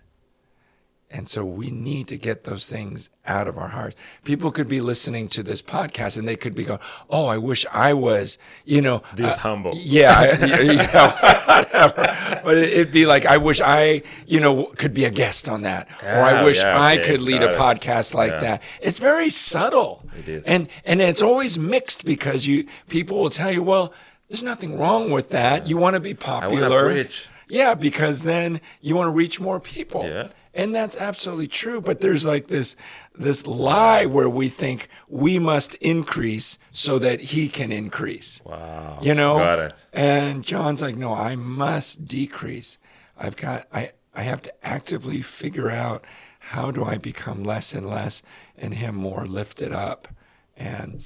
[1.17, 3.97] And so we need to get those things out of our hearts.
[4.25, 7.65] People could be listening to this podcast and they could be going, "Oh, I wish
[7.73, 9.71] I was, you know, This uh, humble.
[9.75, 10.37] Yeah, I-
[11.73, 12.41] whatever.
[12.45, 15.63] But it- it'd be like, I wish I, you know, could be a guest on
[15.63, 17.57] that, or I wish yeah, I okay, could lead a it.
[17.57, 18.41] podcast like Yeah.
[18.41, 18.63] that.
[18.83, 20.05] It's very subtle.
[20.19, 20.45] It is.
[20.47, 23.93] and and it's always mixed because you people will tell you, well,
[24.29, 25.67] there's nothing wrong with that.
[25.67, 26.93] You want to be popular.
[26.93, 27.29] preach.
[27.49, 30.05] Yeah, because then you want to reach more people.
[30.05, 30.29] Yeah.
[30.53, 31.81] And that's absolutely true.
[31.81, 32.77] But there's like this
[33.15, 38.41] this lie where we think we must increase so that he can increase.
[38.45, 38.99] Wow.
[39.03, 39.39] You know?
[39.39, 39.87] Got it.
[39.93, 42.79] And John's like, no, I must decrease.
[43.19, 46.05] I've got I I have to actively figure out
[46.39, 48.23] how do I become less and less
[48.57, 50.09] and him more lifted up.
[50.57, 51.03] And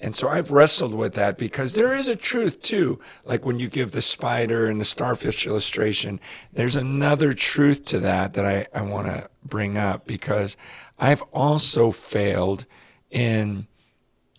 [0.00, 3.00] and so I've wrestled with that because there is a truth too.
[3.24, 6.20] Like when you give the spider and the starfish illustration,
[6.52, 10.56] there's another truth to that that I, I want to bring up because
[10.98, 12.64] I've also failed
[13.10, 13.66] in,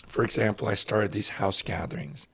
[0.07, 2.27] for example, I started these house gatherings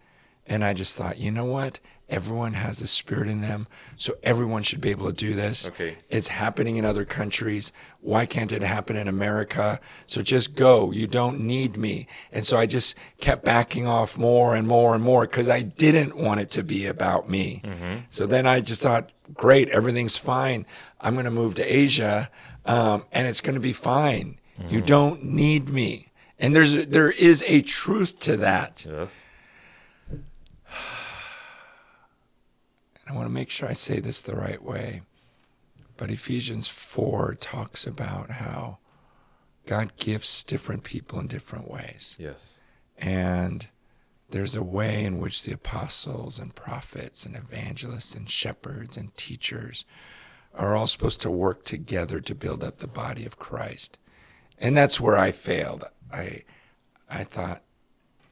[0.45, 1.79] And I just thought, you know what?
[2.09, 3.67] Everyone has the spirit in them,
[3.97, 5.67] so everyone should be able to do this.
[5.67, 5.97] Okay.
[6.09, 7.73] It's happening in other countries.
[7.99, 9.81] Why can't it happen in America?
[10.05, 10.91] So just go.
[10.91, 12.07] You don't need me.
[12.31, 16.15] And so I just kept backing off more and more and more because I didn't
[16.15, 17.61] want it to be about me.
[18.09, 20.65] So then I just thought, great, everything's fine.
[21.01, 22.29] I'm going to move to Asia,
[22.65, 24.39] um, and it's going to be fine.
[24.69, 26.11] You don't need me.
[26.39, 28.85] And there's there is a truth to that.
[28.87, 29.23] Yes.
[33.09, 35.01] I want to make sure I say this the right way.
[35.95, 38.77] But Ephesians 4 talks about how
[39.65, 42.15] God gifts different people in different ways.
[42.19, 42.61] Yes.
[42.97, 43.67] And
[44.29, 49.85] there's a way in which the apostles and prophets and evangelists and shepherds and teachers
[50.53, 53.97] are all supposed to work together to build up the body of Christ.
[54.57, 55.85] And that's where I failed.
[56.11, 56.41] I
[57.09, 57.61] I thought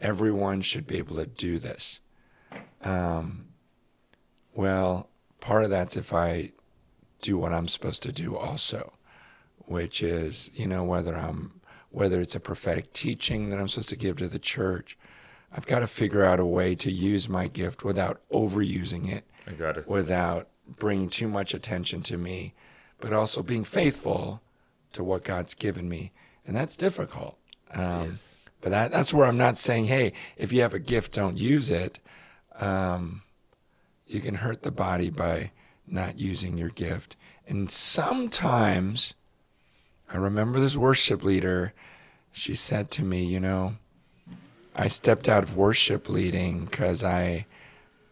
[0.02, 2.02] everyone should be able to do this.
[2.82, 3.48] Um,
[4.56, 6.52] well, part of that's if I
[7.22, 8.94] do what I'm supposed to do also,
[9.60, 13.96] which is, you know, whether I'm whether it's a prophetic teaching that I'm supposed to
[13.96, 14.98] give to the church,
[15.56, 19.24] I've got to figure out a way to use my gift without overusing it,
[19.78, 19.88] it.
[19.88, 22.54] without bringing too much attention to me,
[23.00, 24.42] but also being faithful
[24.92, 26.12] to what God's given me,
[26.46, 27.38] and that's difficult.
[27.72, 28.40] Um, Yes.
[28.62, 31.70] But that, that's where I'm not saying, hey, if you have a gift, don't use
[31.70, 32.00] it.
[32.60, 33.22] Um,
[34.08, 35.52] you can hurt the body by
[35.88, 37.16] not using your gift.
[37.48, 39.14] And sometimes,
[40.12, 41.74] I remember this worship leader,
[42.32, 43.76] she said to me, you know,
[44.76, 47.46] I stepped out of worship leading because I,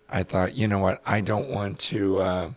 [0.09, 2.51] I thought, you know what, I don't want to uh,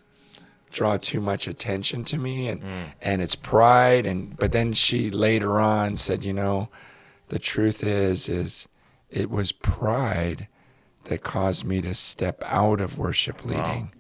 [0.70, 2.62] draw too much attention to me, and
[3.01, 4.07] and it's pride.
[4.07, 6.68] And but then she later on said, you know,
[7.29, 8.68] the truth is, is
[9.11, 10.49] it was pride
[11.07, 13.92] that caused me to step out of worship leading.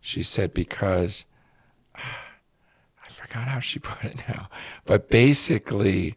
[0.00, 1.24] She said because
[1.94, 4.48] I forgot how she put it now,
[4.84, 6.14] but basically,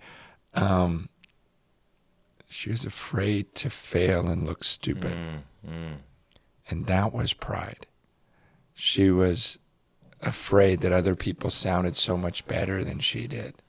[0.54, 1.10] um,
[2.50, 5.16] she was afraid to fail and look stupid,
[6.70, 7.88] and that was pride.
[8.74, 9.60] She was
[10.22, 13.62] afraid that other people sounded so much better than she did,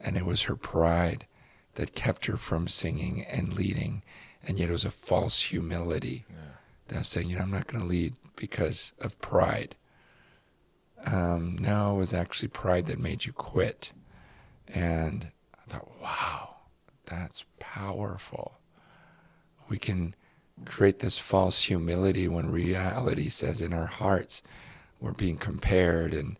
[0.00, 1.26] and it was her pride
[1.74, 4.02] that kept her from singing and leading,
[4.46, 6.24] and yet it was a false humility
[6.88, 9.76] that I was saying, you know, I'm not going to lead because of pride.
[11.06, 13.92] Um, no, it was actually pride that made you quit.
[14.68, 16.56] And I thought, wow,
[17.06, 18.58] that's powerful.
[19.68, 20.14] We can
[20.64, 24.42] create this false humility when reality says in our hearts
[25.00, 26.36] we're being compared and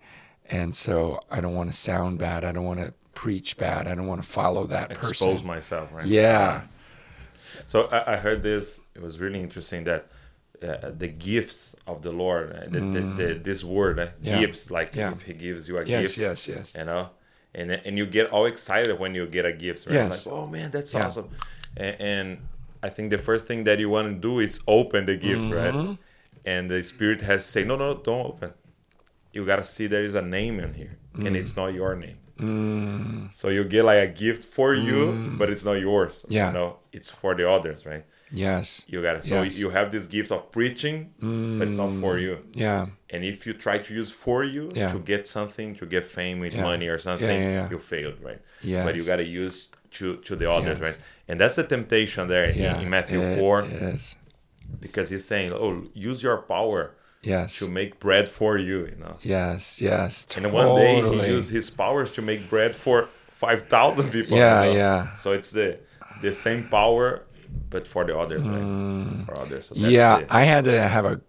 [0.51, 2.45] and so I don't want to sound bad.
[2.45, 3.87] I don't want to preach bad.
[3.87, 5.11] I don't want to follow that person.
[5.11, 5.47] Expose person.
[5.47, 6.05] myself, right?
[6.05, 6.63] Yeah.
[7.69, 8.81] So I, I heard this.
[8.95, 10.07] It was really interesting that
[10.63, 14.11] uh, the gifts of the Lord, uh, the, the, the, this word, uh, Mm.
[14.23, 14.41] Yeah.
[14.41, 15.13] gifts, like Yeah.
[15.13, 16.75] if He gives you a Yes, gift, yes, yes.
[16.79, 17.11] you know,
[17.55, 19.95] and and you get all excited when you get a gift, right?
[19.95, 20.27] Yes.
[20.27, 21.07] Like, oh man, that's Yeah.
[21.07, 21.29] awesome.
[21.77, 22.39] And, and
[22.83, 25.87] I think the first thing that you want to do is open the gift, Mm-hmm.
[25.89, 25.99] right?
[26.45, 28.53] And the Spirit has say, no, no, don't open.
[29.33, 31.27] You gotta see there is a name in here, Mm.
[31.27, 32.19] and it's not your name.
[33.33, 36.25] So you get like a gift for you, but it's not yours.
[36.29, 36.33] Mm.
[36.33, 36.49] Yeah.
[36.49, 38.05] you know, it's for the others, right?
[38.33, 38.85] Yes.
[38.89, 39.25] You got it.
[39.25, 39.59] So Yes.
[39.59, 40.97] you have this gift of preaching,
[41.59, 42.39] but it's not for you.
[42.53, 42.87] Yeah.
[43.11, 44.93] And if you try to use for you Yeah.
[44.93, 46.63] to get something, to get fame with Yeah.
[46.63, 47.71] money or something, Yeah, yeah, yeah.
[47.71, 48.41] you failed, right?
[48.63, 48.85] Yes.
[48.87, 50.87] But you got to use to to the others, Yes.
[50.87, 50.99] right?
[51.29, 52.81] And that's the temptation there in- Yeah.
[52.81, 54.17] in, Matthew It four, is.
[54.81, 56.83] because he's saying, "Oh, use your power
[57.23, 57.59] Yes.
[57.59, 59.17] to make bread for you," you know.
[59.23, 59.81] Yes.
[59.81, 60.27] Yes.
[60.37, 60.51] And Totally.
[60.85, 64.37] then one day he used his powers to make bread for five thousand people.
[64.39, 64.77] Yeah, you know?
[64.77, 65.15] yeah.
[65.17, 65.79] So it's the
[66.23, 67.23] the same power,
[67.71, 69.25] but for the others, right?
[69.27, 69.67] For others.
[69.69, 69.91] So Mm.
[69.91, 71.21] yeah, I had to have a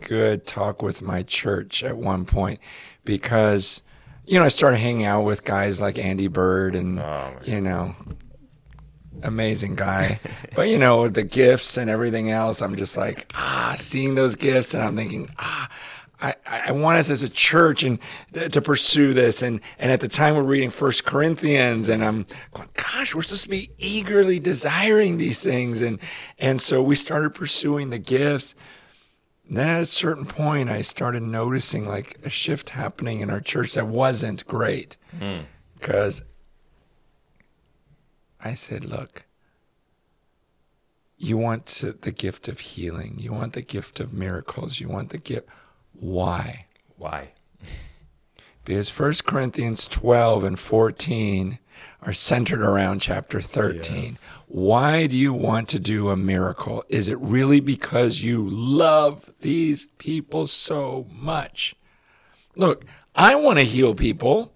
[0.00, 2.60] good talk with my church at one point
[3.04, 3.82] because,
[4.24, 7.94] you know, I started hanging out with guys like Andy Byrd and, Oh, you know,
[9.22, 10.20] amazing guy.
[10.54, 14.74] but, you know, the gifts and everything else, I'm just like, ah, seeing those gifts
[14.74, 15.68] and I'm thinking, ah,
[16.22, 17.98] I, I want us as a church and
[18.32, 19.42] th- to pursue this.
[19.42, 23.44] And, and at the time we're reading First Corinthians and I'm going, gosh, we're supposed
[23.44, 25.80] to be eagerly desiring these things.
[25.82, 25.98] And,
[26.38, 28.54] and so we started pursuing the gifts.
[29.48, 33.72] Then at a certain point, I started noticing like a shift happening in our church
[33.74, 34.96] that wasn't great
[35.80, 36.22] because
[38.42, 39.24] I said, look,
[41.18, 41.66] you want
[42.00, 43.16] the gift of healing.
[43.18, 44.80] You want the gift of miracles.
[44.80, 45.48] You want the gift.
[45.92, 46.66] Why?
[46.96, 47.32] Why?
[48.62, 51.58] Because 1 Corinthians 12 and 14
[52.02, 54.16] are centered around chapter 13.
[54.46, 56.84] Why do you want to do a miracle?
[56.88, 61.74] Is it really because you love these people so much?
[62.54, 62.84] Look,
[63.14, 64.52] I want to heal people.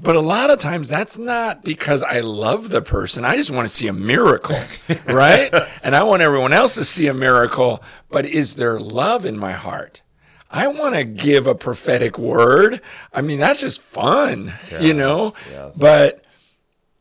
[0.00, 3.24] But a lot of times that's not because I love the person.
[3.24, 4.58] I just want to see a miracle,
[5.06, 5.54] right?
[5.84, 7.82] and I want everyone else to see a miracle.
[8.10, 10.02] But is there love in my heart?
[10.50, 12.80] I want to give a prophetic word.
[13.12, 15.32] I mean, that's just fun, you know?
[15.50, 15.76] yes.
[15.76, 16.24] But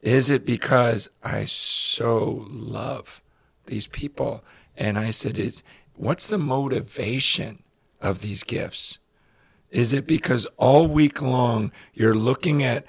[0.01, 3.21] is it because I so love
[3.65, 4.43] these people?
[4.75, 5.63] And I said, it's,
[5.95, 7.63] what's the motivation
[8.01, 8.97] of these gifts?
[9.73, 12.85] Is it because all week long you're looking at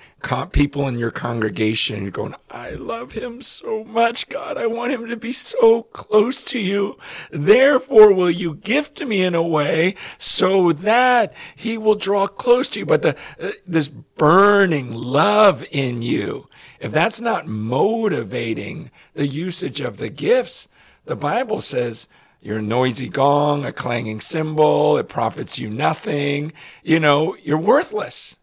[0.53, 4.59] people in your congregation and you're going, I love him so much, God.
[4.59, 6.99] I want him to be so close to you.
[7.31, 12.69] Therefore, will you gift to me in a way so that he will draw close
[12.71, 12.87] to you?
[12.87, 19.97] But the, uh, this burning love in you, if that's not motivating the usage of
[19.97, 20.69] the gifts,
[21.07, 22.09] the Bible says,
[22.45, 24.99] you're a noisy gong, a clanging cymbal.
[24.99, 26.53] It profits you nothing.
[26.83, 28.37] You know, you're worthless.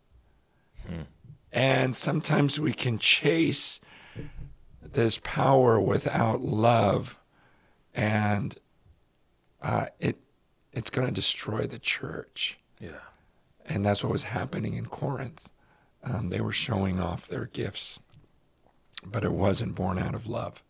[1.52, 3.80] And sometimes we can chase
[4.82, 7.20] this power without love,
[7.94, 8.58] and
[9.62, 10.18] uh, it
[10.72, 12.58] it's going to destroy the church.
[12.80, 13.02] Yeah.
[13.66, 15.52] And that's what was happening in Corinth.
[16.04, 18.00] Um, they were showing off their gifts,
[19.06, 20.64] but it wasn't born out of love.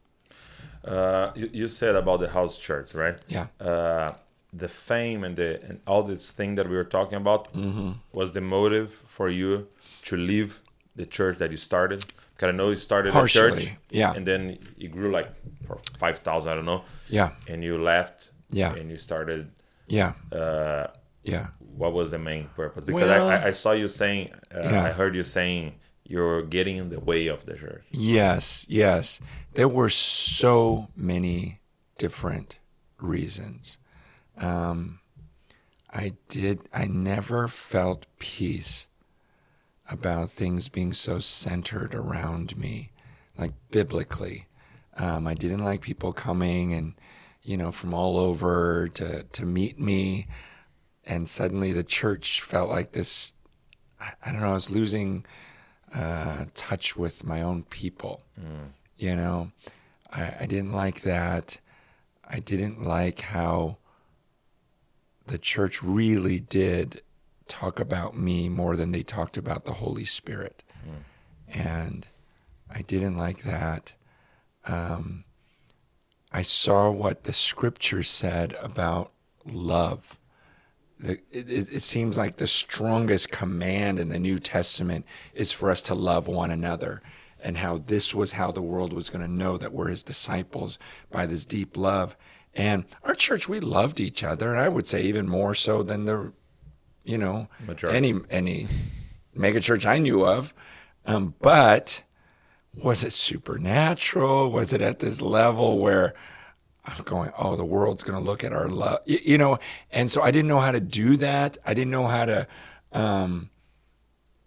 [0.85, 3.17] Uh, you, you said about the house church, right?
[3.27, 3.47] Yeah.
[3.59, 4.13] Uh,
[4.53, 7.91] the fame and the and all this thing that we were talking about Mm-hmm.
[8.11, 9.67] was the motive for you
[10.03, 10.61] to leave
[10.95, 12.05] the church that you started.
[12.33, 14.13] Because I know you started Partially, a church, yeah.
[14.13, 15.29] and then it grew like
[15.67, 17.31] for five thousand, I don't know, Yeah.
[17.47, 18.73] and you left, Yeah.
[18.75, 19.51] and you started.
[19.87, 20.13] Yeah.
[20.31, 20.87] Uh,
[21.23, 21.47] Yeah.
[21.77, 22.83] what was the main purpose?
[22.83, 24.83] Because Well- I, I, saw you saying, uh, Yeah.
[24.85, 25.75] I heard you saying
[26.11, 27.85] you're getting in the way of the church.
[27.91, 29.19] Yes, yes.
[29.53, 31.61] There were so many
[31.97, 32.59] different
[32.99, 33.77] reasons.
[34.37, 34.99] Um,
[35.91, 38.87] I did, I never felt peace
[39.89, 42.91] about things being so centered around me,
[43.37, 44.47] like biblically.
[44.97, 46.93] Um, I didn't like people coming and,
[47.41, 50.27] you know, from all over to, to meet me.
[51.03, 53.33] And suddenly the church felt like this,
[53.99, 55.25] I, I don't know, I was losing
[55.93, 58.23] uh, touch with my own people.
[58.97, 59.51] You know,
[60.11, 61.59] I, I didn't like that.
[62.27, 63.77] I didn't like how
[65.27, 67.01] the church really did
[67.47, 70.63] talk about me more than they talked about the Holy Spirit.
[71.47, 72.07] And
[72.69, 73.93] I didn't like that.
[74.65, 75.25] Um,
[76.31, 79.11] I saw what the scripture said about
[79.45, 80.17] love.
[81.01, 85.81] The, it, it seems like the strongest command in the New Testament is for us
[85.83, 87.01] to love one another,
[87.43, 90.77] and how this was how the world was going to know that we're his disciples
[91.09, 92.15] by this deep love.
[92.53, 96.05] And our church, we loved each other, and I would say even more so than
[96.05, 96.33] the,
[97.03, 97.97] you know, Majority.
[97.97, 98.67] any any
[99.35, 100.53] megachurch I knew of.
[101.05, 102.03] Um, but
[102.75, 104.51] was it supernatural?
[104.51, 106.13] Was it at this level where
[106.85, 109.59] I'm going, oh, the world's going to look at our love, you, you know?
[109.91, 111.57] And so I didn't know how to do that.
[111.65, 112.47] I didn't know how to
[112.91, 113.49] um,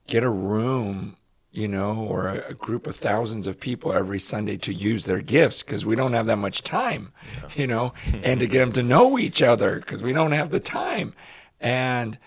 [0.07, 1.17] get a room,
[1.53, 5.21] you know, or a, a group of thousands of people every Sunday to use their
[5.21, 7.13] gifts because we don't have that much time,
[7.55, 10.61] you know, and to get them to know each other because we don't have the
[10.61, 11.15] time.
[11.61, 12.19] And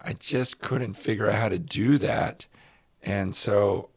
[0.00, 2.46] I just couldn't figure out how to do that.
[3.02, 3.90] And so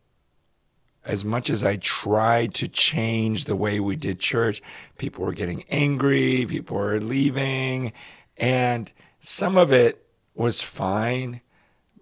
[1.08, 4.62] as much as I tried to change the way we did church,
[4.97, 7.93] people were getting angry, people were leaving,
[8.36, 8.91] and
[9.22, 10.05] some of it
[10.36, 11.41] was fine,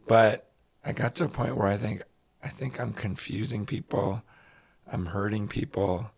[0.07, 0.49] but
[0.83, 2.01] I got to a point where I think
[2.43, 4.23] I think I'm confusing people,
[4.91, 6.11] I'm hurting people,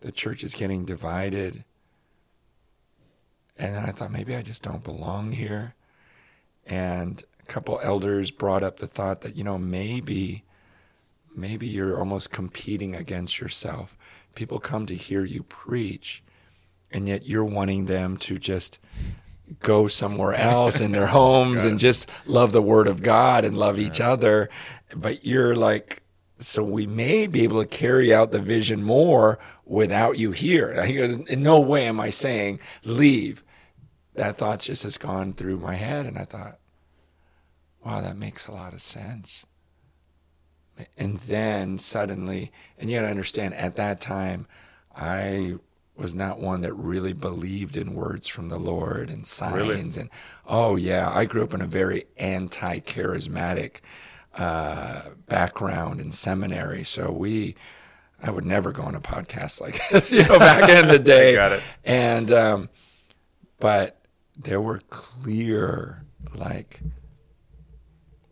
[0.00, 1.64] the church is getting divided.
[3.56, 5.74] And then I thought maybe I just don't belong here.
[6.66, 10.42] And a couple elders brought up the thought that, you know, maybe
[11.34, 13.96] maybe you're almost competing against yourself.
[14.34, 16.22] People come to hear you preach,
[16.90, 18.78] and yet you're wanting them to just
[19.60, 23.78] go somewhere else in their homes and just love the word of God and love
[23.78, 24.48] each other.
[24.94, 26.02] But you're like,
[26.38, 30.70] so we may be able to carry out the vision more without you here.
[31.28, 33.42] In no way am I saying leave.
[34.14, 36.58] That thought just has gone through my head, and I thought,
[37.82, 39.46] wow, that makes a lot of sense.
[40.96, 44.46] And then suddenly, and you got to understand, at that time,
[44.96, 45.56] I
[45.96, 49.54] was not one that really believed in words from the Lord and signs.
[49.54, 49.80] Really?
[49.80, 50.10] And
[50.46, 53.76] oh, yeah, I grew up in a very anti charismatic
[54.34, 57.54] uh, background in seminary, so we.
[58.24, 61.34] I would never go on a podcast like this, you know, back in the day.
[61.34, 61.62] Got it.
[61.84, 62.68] And um,
[63.58, 64.00] but
[64.36, 66.80] there were clear like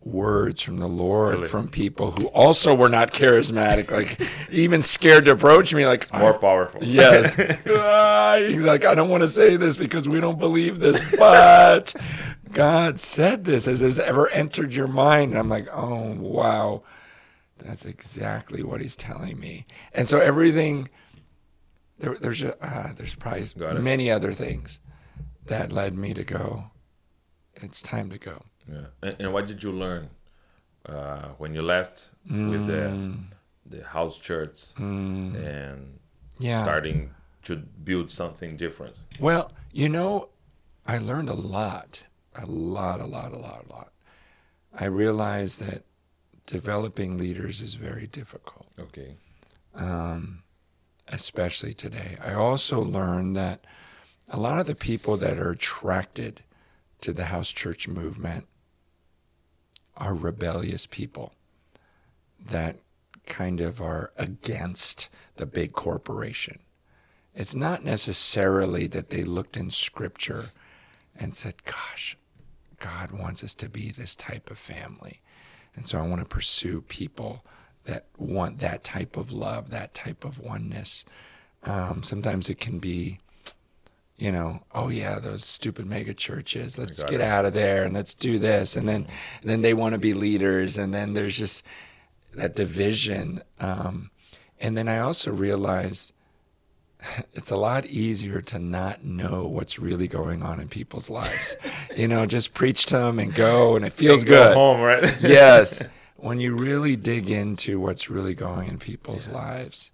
[0.03, 1.47] words from the Lord Really?
[1.47, 4.19] from people who also were not charismatic, like
[4.51, 6.83] even scared to approach me, like More powerful.
[6.83, 7.37] Yes.
[8.31, 11.93] Like, I don't want to say this because we don't believe this, but
[12.51, 13.65] God said this.
[13.65, 15.31] Has this ever entered your mind?
[15.31, 16.83] And I'm like, oh, wow.
[17.57, 19.65] That's exactly what he's telling me.
[19.93, 20.89] And so everything,
[21.99, 23.45] there, there's, a, uh, there's probably
[23.79, 24.79] many other things
[25.45, 26.71] that led me to go,
[27.55, 28.43] it's time to go.
[28.71, 28.85] Yeah.
[29.01, 30.09] And, and what did you learn
[30.85, 33.27] uh, when you left with the Mm.
[33.65, 35.99] the house church and
[36.39, 36.63] Yeah.
[36.63, 37.11] starting
[37.43, 38.95] to build something different?
[39.19, 40.29] Well, you know,
[40.85, 42.03] I learned a lot,
[42.35, 43.91] a lot, a lot, a lot, a lot.
[44.73, 45.83] I realized that
[46.47, 49.15] developing leaders is very difficult, Okay.
[49.75, 50.43] um,
[51.07, 52.17] especially today.
[52.23, 53.63] I also learned that
[54.27, 56.43] a lot of the people that are attracted
[57.01, 58.47] to the house church movement
[60.01, 61.33] are rebellious people
[62.43, 62.77] that
[63.27, 66.59] kind of are against the big corporation.
[67.35, 70.49] It's not necessarily that they looked in scripture
[71.15, 72.17] and said, Gosh,
[72.79, 75.21] God wants us to be this type of family.
[75.75, 77.45] And so I want to pursue people
[77.85, 81.05] that want that type of love, that type of oneness.
[81.63, 83.19] Um, sometimes it can be,
[84.21, 86.77] you know, oh yeah, those stupid mega churches.
[86.77, 87.21] Let's get it.
[87.21, 88.75] out of there and let's do this.
[88.75, 89.07] And then,
[89.41, 90.77] then they want to be leaders.
[90.77, 91.65] And then there's just
[92.35, 93.41] that division.
[93.59, 94.11] Um,
[94.59, 96.13] and then I also realized
[97.33, 101.57] it's a lot easier to not know what's really going on in people's lives.
[101.97, 104.53] you know, just preach to them and go, and it feels Go good.
[104.55, 105.17] home, right?
[105.23, 105.81] yes.
[106.17, 109.89] When you really dig into what's really going in people's lives,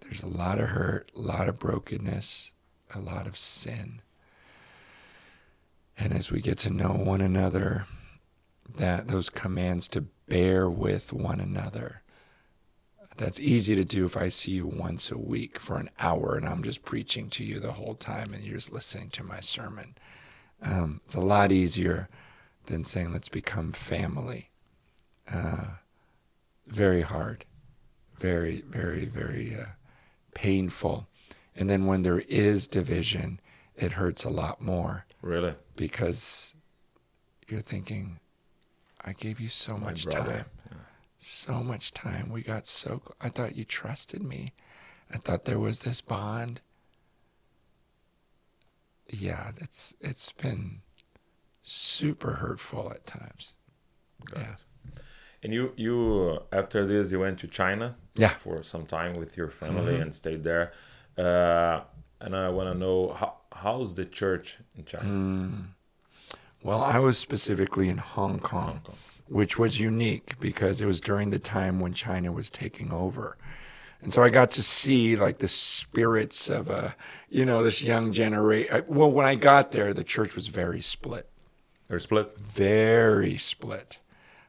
[0.00, 2.54] there's a lot of hurt, a lot of brokenness,
[2.94, 4.02] a lot of sin.
[5.98, 7.86] And as we get to know one another,
[8.76, 12.02] that those commands to bear with one another.
[13.16, 16.48] That's easy to do if I see you once a week for an hour and
[16.48, 19.96] I'm just preaching to you the whole time and you're just listening to my sermon.
[20.62, 22.08] Um, it's a lot easier
[22.66, 24.50] than saying, let's become family.
[25.30, 25.76] Uh,
[26.66, 27.44] very hard,
[28.18, 29.66] very, very, very uh,
[30.34, 31.08] painful.
[31.56, 33.40] And then when there is division,
[33.76, 35.54] it hurts a lot more Really?
[35.76, 36.54] because
[37.48, 38.20] you're thinking,
[39.04, 40.46] I gave you so My much brother.
[40.70, 40.78] time,
[41.18, 42.30] so much time.
[42.30, 43.02] We got so.
[43.20, 44.52] I thought you trusted me.
[45.12, 46.60] I thought there was this bond.
[49.08, 50.80] Yeah, that's it's been
[51.62, 53.54] super hurtful at times.
[54.24, 54.52] Got Yeah.
[54.52, 54.64] it.
[55.44, 58.30] And you, you uh, after this, you went to China Yeah.
[58.30, 58.38] Mm-hmm.
[58.38, 60.72] for some time with your family and stayed there.
[61.18, 61.80] Uh,
[62.20, 65.04] and I want to know how how's the church in China?
[65.04, 65.64] Mm.
[66.62, 68.96] Well, I was specifically in Hong Kong, Hong Kong.
[69.28, 73.36] which was unique because it was during the time when China was taking over.
[74.00, 76.96] And so I got to see like the spirits of a,
[77.28, 78.84] you know, this young generation.
[78.88, 81.28] Well, when I got there, the church was very split,
[81.88, 82.36] They're split.
[82.38, 84.00] very split,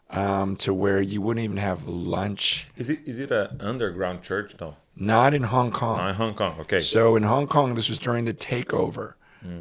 [0.10, 2.68] um, to where you wouldn't even have lunch.
[2.78, 4.56] Is it is it an underground church?
[4.60, 5.98] No, Not in Hong Kong.
[5.98, 6.56] not in Hong Kong.
[6.62, 6.80] Okay.
[6.80, 9.14] So in Hong Kong, this was during the takeover,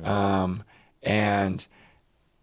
[0.04, 0.62] um,
[1.02, 1.66] and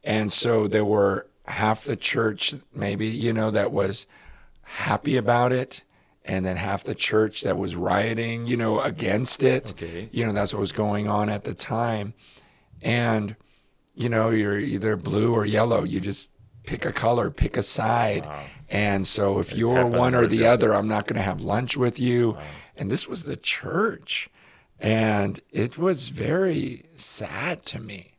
[0.04, 4.08] and so there were half the church, maybe you know, that was
[4.62, 5.84] happy about it,
[6.26, 9.72] and then half the church that was rioting, you know, against it.
[9.72, 10.10] Okay.
[10.12, 12.14] You know, that's what was going on at the time,
[12.82, 13.36] and
[13.94, 15.84] you know, you're either blue or yellow.
[15.84, 16.32] You just
[16.66, 18.26] pick a color, pick a side.
[18.26, 18.44] Wow.
[18.70, 22.00] And so if you're one or the other, I'm not going to have lunch with
[22.00, 22.38] you.
[22.80, 24.30] And this was the church.
[24.80, 28.14] And it was very sad to me.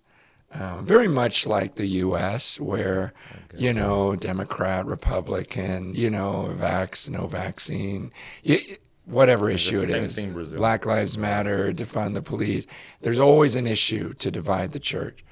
[0.52, 3.12] Uh, very much like the U.S., where,
[3.56, 8.12] you know, Democrat, Republican, you know, vax, no vaccine,
[8.44, 10.16] y- whatever issue it is.
[10.16, 10.58] thing in Brazil.
[10.58, 12.66] Black Lives Matter, defund the police.
[13.00, 15.24] There's always an issue to divide the church.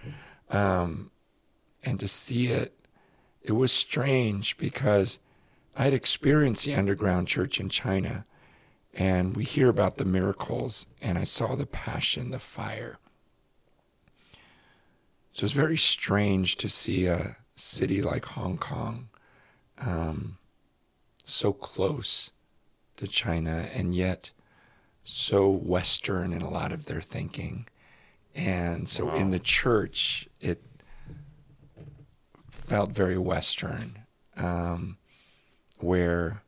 [0.50, 1.10] Um,
[1.82, 2.72] and to see it,
[3.42, 5.18] it was strange because
[5.76, 8.24] I had experienced the underground church in China,
[8.98, 12.98] and we hear about the miracles, and I saw the passion, the fire.
[15.30, 19.08] So it's very strange to see a city like Hong Kong
[19.80, 20.38] um,
[21.24, 22.32] so close
[22.96, 24.32] to China and yet
[25.04, 27.68] so Western in a lot of their thinking.
[28.34, 30.60] And so in the church, it
[32.50, 34.00] felt very Western.
[34.36, 34.98] Um,
[35.78, 36.42] where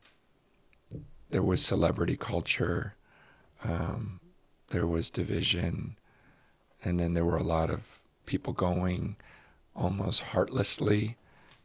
[1.31, 2.95] there was celebrity culture,
[3.63, 4.19] um,
[4.69, 5.97] there was division,
[6.83, 9.15] and then there were a lot of people going
[9.75, 11.17] almost heartlessly,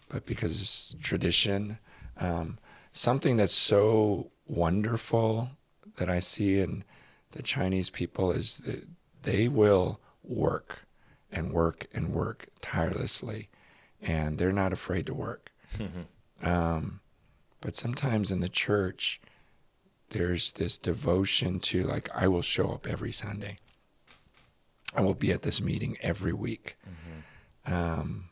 [0.08, 1.78] but because it's tradition.
[2.18, 2.58] Um,
[2.92, 5.50] something that's so wonderful
[5.96, 6.84] that I see in
[7.32, 8.86] the Chinese people is that
[9.22, 10.86] they will work
[11.30, 13.48] and work and work tirelessly,
[14.00, 15.50] and they're not afraid to work.
[16.42, 17.00] um,
[17.60, 19.20] but sometimes in the church,
[20.10, 23.58] there's this devotion to like, I will show up every Sunday.
[24.94, 26.76] I will be at this meeting every week.
[27.66, 28.30] Um,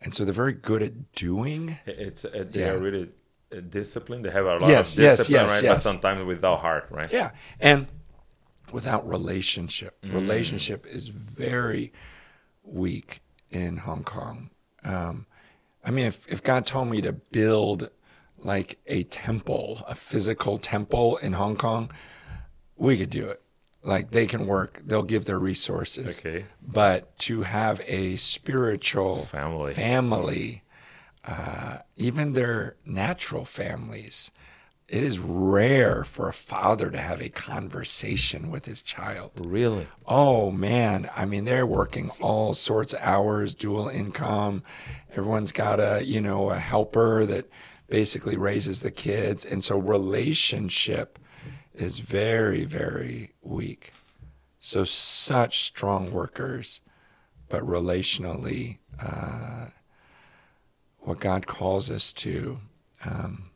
[0.00, 1.78] and so they're very good at doing.
[1.86, 2.72] It's uh, they Yeah.
[2.72, 3.08] are really
[3.56, 4.24] uh, disciplined.
[4.24, 5.62] They have a lot Yes, of discipline, yes, right?
[5.62, 5.76] yes.
[5.78, 7.10] But sometimes without heart, right?
[7.10, 7.30] Yeah.
[7.60, 7.86] And
[8.72, 11.92] without relationship, relationship is very
[12.64, 14.50] weak in Hong Kong.
[14.84, 15.26] Um,
[15.84, 17.90] I mean, if, if God told me to build
[18.44, 21.90] like a temple, a physical temple in Hong Kong,
[22.76, 23.42] we could do it.
[23.84, 26.20] Like they can work, they'll give their resources.
[26.20, 26.44] Okay.
[26.60, 29.74] But to have a spiritual Family.
[29.74, 30.62] family,
[31.24, 34.30] uh, even their natural families,
[34.92, 39.32] it is rare for a father to have a conversation with his child.
[39.40, 39.88] Really?
[40.06, 44.62] Oh man, I mean they're working all sorts of hours, dual income.
[45.12, 47.48] Everyone's got a, you know, a helper that
[47.88, 51.18] basically raises the kids and so relationship
[51.74, 53.92] is very very weak.
[54.60, 56.80] So such strong workers,
[57.48, 59.66] but relationally uh,
[60.98, 62.58] what God calls us to
[63.04, 63.50] um,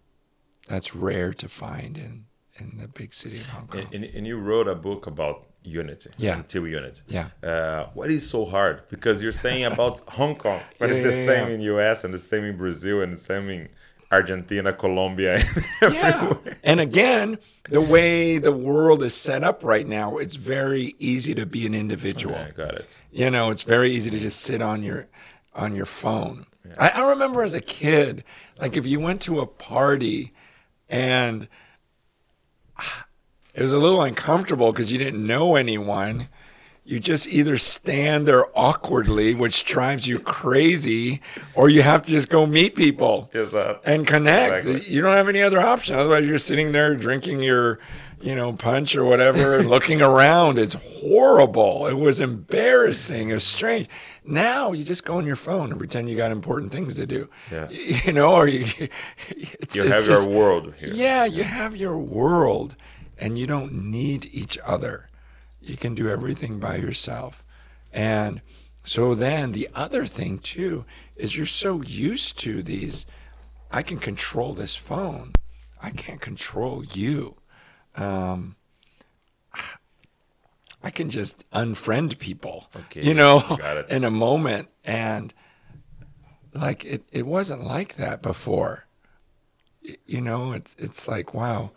[0.69, 2.27] that's rare to find in
[2.59, 3.87] in the big city of Hong Kong.
[3.93, 6.11] And, and you wrote a book about unity.
[6.17, 6.37] Yeah.
[6.37, 7.03] Until unity.
[7.09, 7.29] Yeah.
[7.43, 8.89] Uh, what is so hard?
[8.89, 11.55] Because you're saying about Hong Kong, but it's Yeah, the yeah, same yeah.
[11.55, 13.69] in US and the same in Brazil and the same in
[14.11, 15.41] Argentina, Colombia.
[15.83, 16.35] Yeah.
[16.65, 17.39] And again,
[17.71, 21.75] the way the world is set up right now, it's very easy to be an
[21.75, 22.35] individual.
[22.35, 23.01] Yeah, got it.
[23.13, 25.07] You know, it's very easy to just sit on your
[25.55, 26.47] on your phone.
[26.79, 28.25] I, I remember as a kid,
[28.59, 30.33] like if you went to a party
[30.89, 31.49] and
[32.79, 33.07] ah,
[33.55, 36.29] it was a little uncomfortable because you didn't know anyone.
[36.89, 41.21] You just either stand there awkwardly, which drives you crazy,
[41.57, 43.29] or you have to just go meet people
[43.85, 44.67] and connect.
[44.67, 44.89] Exactly.
[44.95, 45.97] You don't have any other option.
[45.97, 47.81] Otherwise, you're sitting there drinking your,
[48.21, 50.61] you know, punch or whatever, and looking around.
[50.61, 51.89] It's horrible.
[51.89, 53.31] It was embarrassing.
[53.31, 53.89] It was strange.
[54.25, 57.29] Now you just go on your phone and pretend you got important things to do.
[57.51, 57.69] Yeah.
[58.07, 58.61] You know, or you,
[59.31, 60.93] it's, you it's have just- your world here?
[60.95, 62.77] yeah, you have your world
[63.19, 65.06] and you don't need each other.
[65.67, 67.45] You can do everything by yourself.
[67.93, 68.41] And
[68.85, 70.85] so then the other thing too
[71.17, 73.07] is you're so used to these
[73.71, 75.33] I can control this phone.
[75.83, 77.37] I can't control you.
[77.97, 78.55] Um,
[80.83, 83.59] I can just unfriend people, Okay, you know,
[83.91, 84.69] in a moment.
[84.85, 85.35] And
[86.55, 88.87] like it, it wasn't like that before
[90.07, 91.71] you know, it's it's like wow.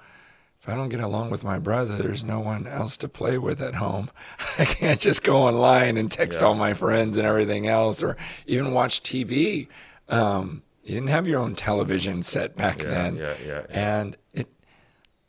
[0.62, 3.62] If I don't get along with my brother, there's no one else to play with
[3.62, 4.10] at home.
[4.58, 6.48] I can't just go online and text Yeah.
[6.48, 9.68] all my friends and everything else, or even watch TV.
[10.10, 13.66] Um, you didn't have your own television set back Yeah, then, yeah, yeah, yeah.
[13.70, 14.48] and it.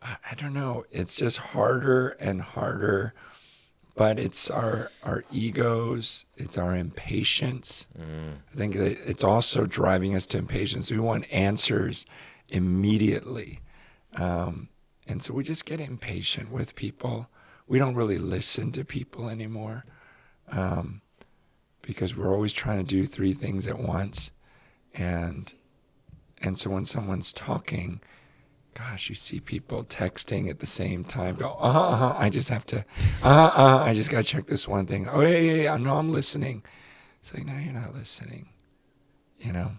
[0.03, 0.85] I don't know.
[0.91, 3.13] It's just harder and harder,
[3.95, 6.25] but it's our our egos.
[6.39, 7.87] It's our impatience.
[8.01, 10.91] I think that it's also driving us to impatience.
[10.91, 12.07] We want answers
[12.49, 13.61] immediately.
[14.17, 14.70] Um,
[15.11, 17.29] and so we just get impatient with people.
[17.67, 19.85] We don't really listen to people anymore
[20.53, 21.01] um,
[21.83, 24.31] because we're always trying to do three things at once.
[24.95, 25.53] And,
[26.41, 28.01] and so when someone's talking,
[28.75, 31.35] gosh, you see people texting at the same time.
[31.35, 32.83] Go, uh huh, uh-huh, I just have to, uh
[33.23, 35.09] huh, uh-huh, I just got to check this one thing.
[35.09, 36.63] Oh, yeah, yeah, yeah, no, I'm listening.
[37.19, 38.51] It's like, no, you're not listening.
[39.41, 39.73] You know,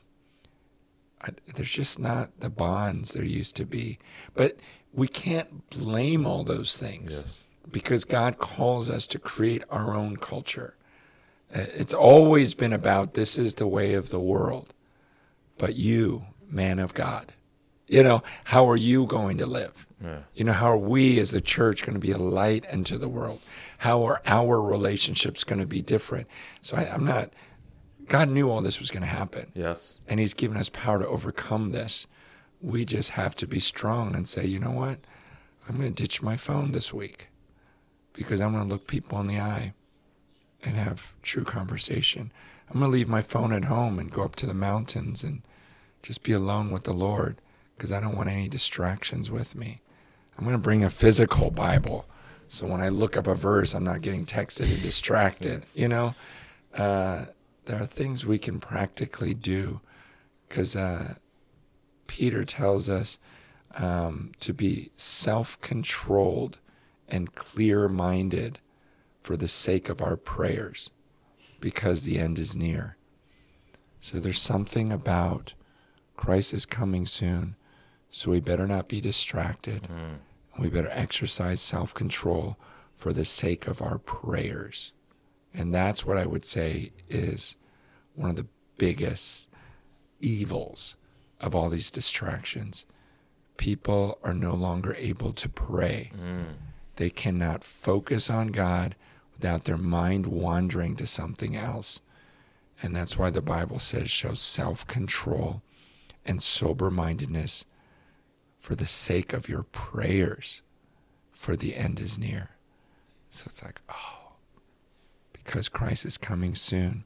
[1.23, 3.99] I, there's just not the bonds there used to be.
[4.33, 4.57] But
[4.93, 7.47] we can't blame all those things Yes.
[7.71, 10.75] because God calls us to create our own culture.
[11.53, 14.73] Uh, It's always been about this is the way of the world.
[15.57, 17.33] But you, man of God,
[17.87, 19.85] you know, how are you going to live?
[20.03, 20.19] Yeah.
[20.33, 23.09] You know, how are we as the church going to be a light into the
[23.09, 23.39] world?
[23.79, 26.27] How are our relationships going to be different?
[26.61, 27.31] So I, I'm not,
[28.11, 29.99] God knew all this was going to happen Yes.
[30.07, 32.07] and he's given us power to overcome this.
[32.61, 34.99] We just have to be strong and say, you know what?
[35.67, 37.29] I'm going to ditch my phone this week
[38.13, 39.73] because I'm going to look people in the eye
[40.61, 42.31] and have true conversation.
[42.69, 45.41] I'm going to leave my phone at home and go up to the mountains and
[46.03, 47.37] just be alone with the Lord
[47.77, 49.81] because I don't want any distractions with me.
[50.37, 52.05] I'm going to bring a physical Bible.
[52.49, 55.63] So when I look up a verse, I'm not getting texted and distracted.
[55.73, 56.15] You know,
[56.75, 57.25] uh,
[57.65, 59.81] there are things we can practically do
[60.47, 61.15] because uh,
[62.07, 63.17] Peter tells us
[63.75, 66.59] um, to be self controlled
[67.07, 68.59] and clear minded
[69.21, 70.89] for the sake of our prayers
[71.59, 72.97] because the end is near.
[73.99, 75.53] So there's something about
[76.17, 77.55] Christ is coming soon,
[78.09, 79.83] so we better not be distracted.
[79.83, 80.17] Mm.
[80.59, 82.57] We better exercise self control
[82.95, 84.91] for the sake of our prayers.
[85.53, 87.57] And that's what I would say is
[88.15, 88.47] one of the
[88.77, 89.47] biggest
[90.19, 90.95] evils
[91.39, 92.85] of all these distractions.
[93.57, 96.11] People are no longer able to pray.
[96.15, 96.53] Mm.
[96.95, 98.95] They cannot focus on God
[99.33, 101.99] without their mind wandering to something else.
[102.81, 105.61] And that's why the Bible says show self control
[106.25, 107.65] and sober mindedness
[108.59, 110.61] for the sake of your prayers,
[111.31, 112.51] for the end is near.
[113.29, 114.20] So it's like, oh,
[115.43, 117.03] because Christ is coming soon,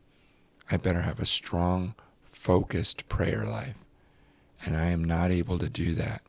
[0.70, 3.76] I better have a strong, focused prayer life.
[4.66, 6.22] And I am not able to do that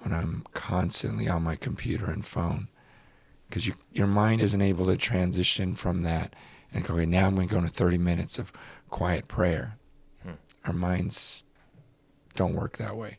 [0.00, 2.68] when I'm constantly on my computer and phone
[3.48, 6.34] because you, your mind isn't able to transition from that
[6.72, 8.52] and go, okay, now I'm going to go into 30 minutes of
[8.90, 9.78] quiet prayer.
[10.22, 10.32] Hmm.
[10.64, 11.44] Our minds
[12.34, 13.18] don't work that way.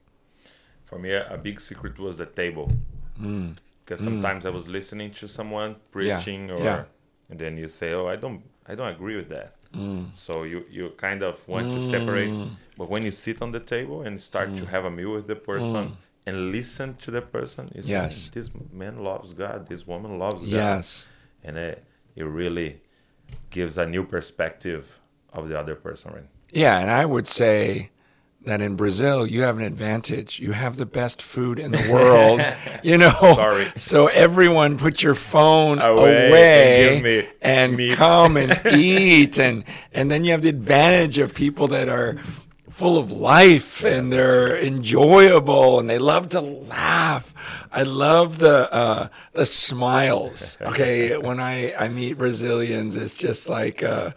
[0.84, 2.72] For me, a big secret was the table.
[3.20, 3.56] Mm.
[3.84, 4.48] Because sometimes mm.
[4.48, 6.54] I was listening to someone preaching, yeah.
[6.54, 6.84] or yeah.
[7.30, 10.16] And then you say, "Oh, I don't, I don't agree with that." Mm.
[10.16, 12.50] So you you kind of want to separate, mm.
[12.78, 14.68] but when you sit on the table and start to mm.
[14.68, 15.92] have a meal with the person mm.
[16.26, 20.50] and listen to the person, it's yes, this man loves God, this woman loves God,
[20.50, 21.08] yes,
[21.44, 21.84] and it
[22.16, 22.82] it really
[23.50, 25.00] gives a new perspective
[25.34, 26.30] of the other person, right?
[26.52, 27.92] Yeah, and I would say
[28.46, 30.40] that in Brazil you have an advantage.
[30.40, 32.42] You have the best food in the world.
[32.84, 33.12] you know.
[33.12, 33.72] Sorry.
[33.76, 40.24] So everyone put your phone away, away and, and come and eat and and then
[40.24, 42.18] you have the advantage of people that are
[42.70, 47.34] full of life and they're enjoyable and they love to laugh.
[47.72, 50.58] I love the uh, the smiles.
[50.66, 54.12] Okay, when I I meet Brazilians, it's just like uh,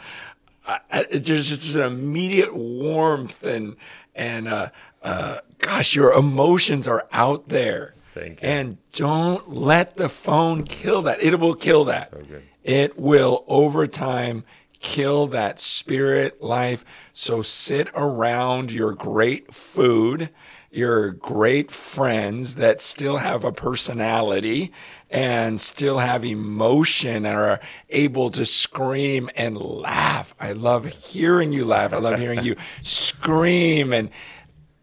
[0.66, 3.76] I, there's just an immediate warmth and
[4.18, 4.68] and uh,
[5.02, 7.94] uh, gosh, your emotions are out there.
[8.14, 8.48] Thank you.
[8.48, 11.22] And don't let the phone kill that.
[11.22, 12.10] It will kill that.
[12.10, 14.44] So it will over time
[14.80, 16.84] kill that spirit life.
[17.12, 20.30] So sit around your great food,
[20.70, 24.72] your great friends that still have a personality
[25.10, 30.34] and still have emotion and are able to scream and laugh.
[30.38, 31.92] I love hearing you laugh.
[31.92, 34.10] I love hearing you scream and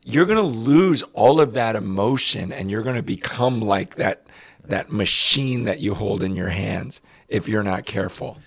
[0.05, 4.25] you're going to lose all of that emotion and you're going to become like that
[4.63, 8.39] that machine that you hold in your hands if you're not careful.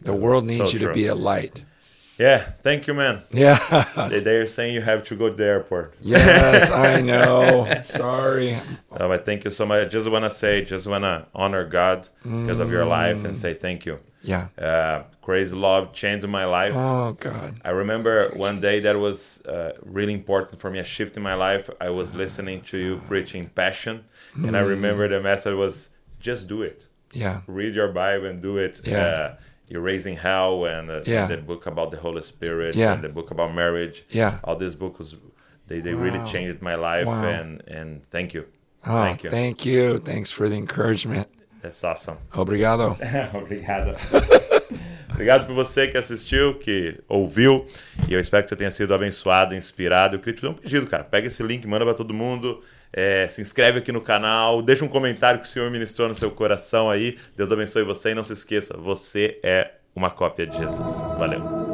[0.00, 0.88] The world needs so you true.
[0.88, 1.64] to be a light.
[2.18, 3.22] Yeah, thank you, man.
[3.30, 4.08] Yeah.
[4.08, 5.94] They're saying you have to go to the airport.
[6.00, 7.70] Yes, I know.
[7.84, 8.58] Sorry.
[8.98, 9.86] No, but thank you so much.
[9.86, 12.60] I just want to say, just want to honor God because mm.
[12.60, 13.98] of your life and say thank you.
[14.22, 14.48] Yeah.
[14.58, 16.74] Uh, crazy love changed my life.
[16.74, 17.60] Oh, God.
[17.64, 21.34] I remember one day that was uh, really important for me, a shift in my
[21.34, 21.70] life.
[21.80, 24.04] I was listening to you preaching passion,
[24.36, 24.48] mm.
[24.48, 24.68] and I mm.
[24.68, 26.88] remember the message was just do it.
[27.12, 27.42] Yeah.
[27.46, 28.80] Read your Bible and do it.
[28.84, 28.98] Yeah.
[28.98, 29.36] Uh,
[29.70, 31.22] Erasing Hell and, uh, yeah.
[31.22, 32.94] and, the book about the Holy Spirit yeah.
[32.94, 34.04] and the book about marriage.
[34.10, 34.38] Yeah.
[34.44, 35.14] All these books,
[35.66, 36.02] they, they wow.
[36.02, 37.24] really changed my life wow.
[37.24, 38.46] and, and thank you.
[38.84, 39.30] Oh, thank you.
[39.30, 39.98] Thank you.
[39.98, 41.28] Thanks for the encouragement.
[41.62, 42.18] That's awesome.
[42.32, 42.96] Obrigado.
[43.34, 43.96] Obrigado.
[45.10, 47.66] Obrigado por você que assistiu, que ouviu.
[48.06, 50.14] E eu espero que você tenha sido abençoado, inspirado.
[50.14, 51.02] Eu queria te fazer um pedido, cara.
[51.02, 52.62] Pega esse link, manda para todo mundo.
[52.92, 56.30] É, se inscreve aqui no canal, deixa um comentário que o Senhor ministrou no seu
[56.30, 57.16] coração aí.
[57.36, 61.02] Deus abençoe você e não se esqueça, você é uma cópia de Jesus.
[61.18, 61.65] Valeu.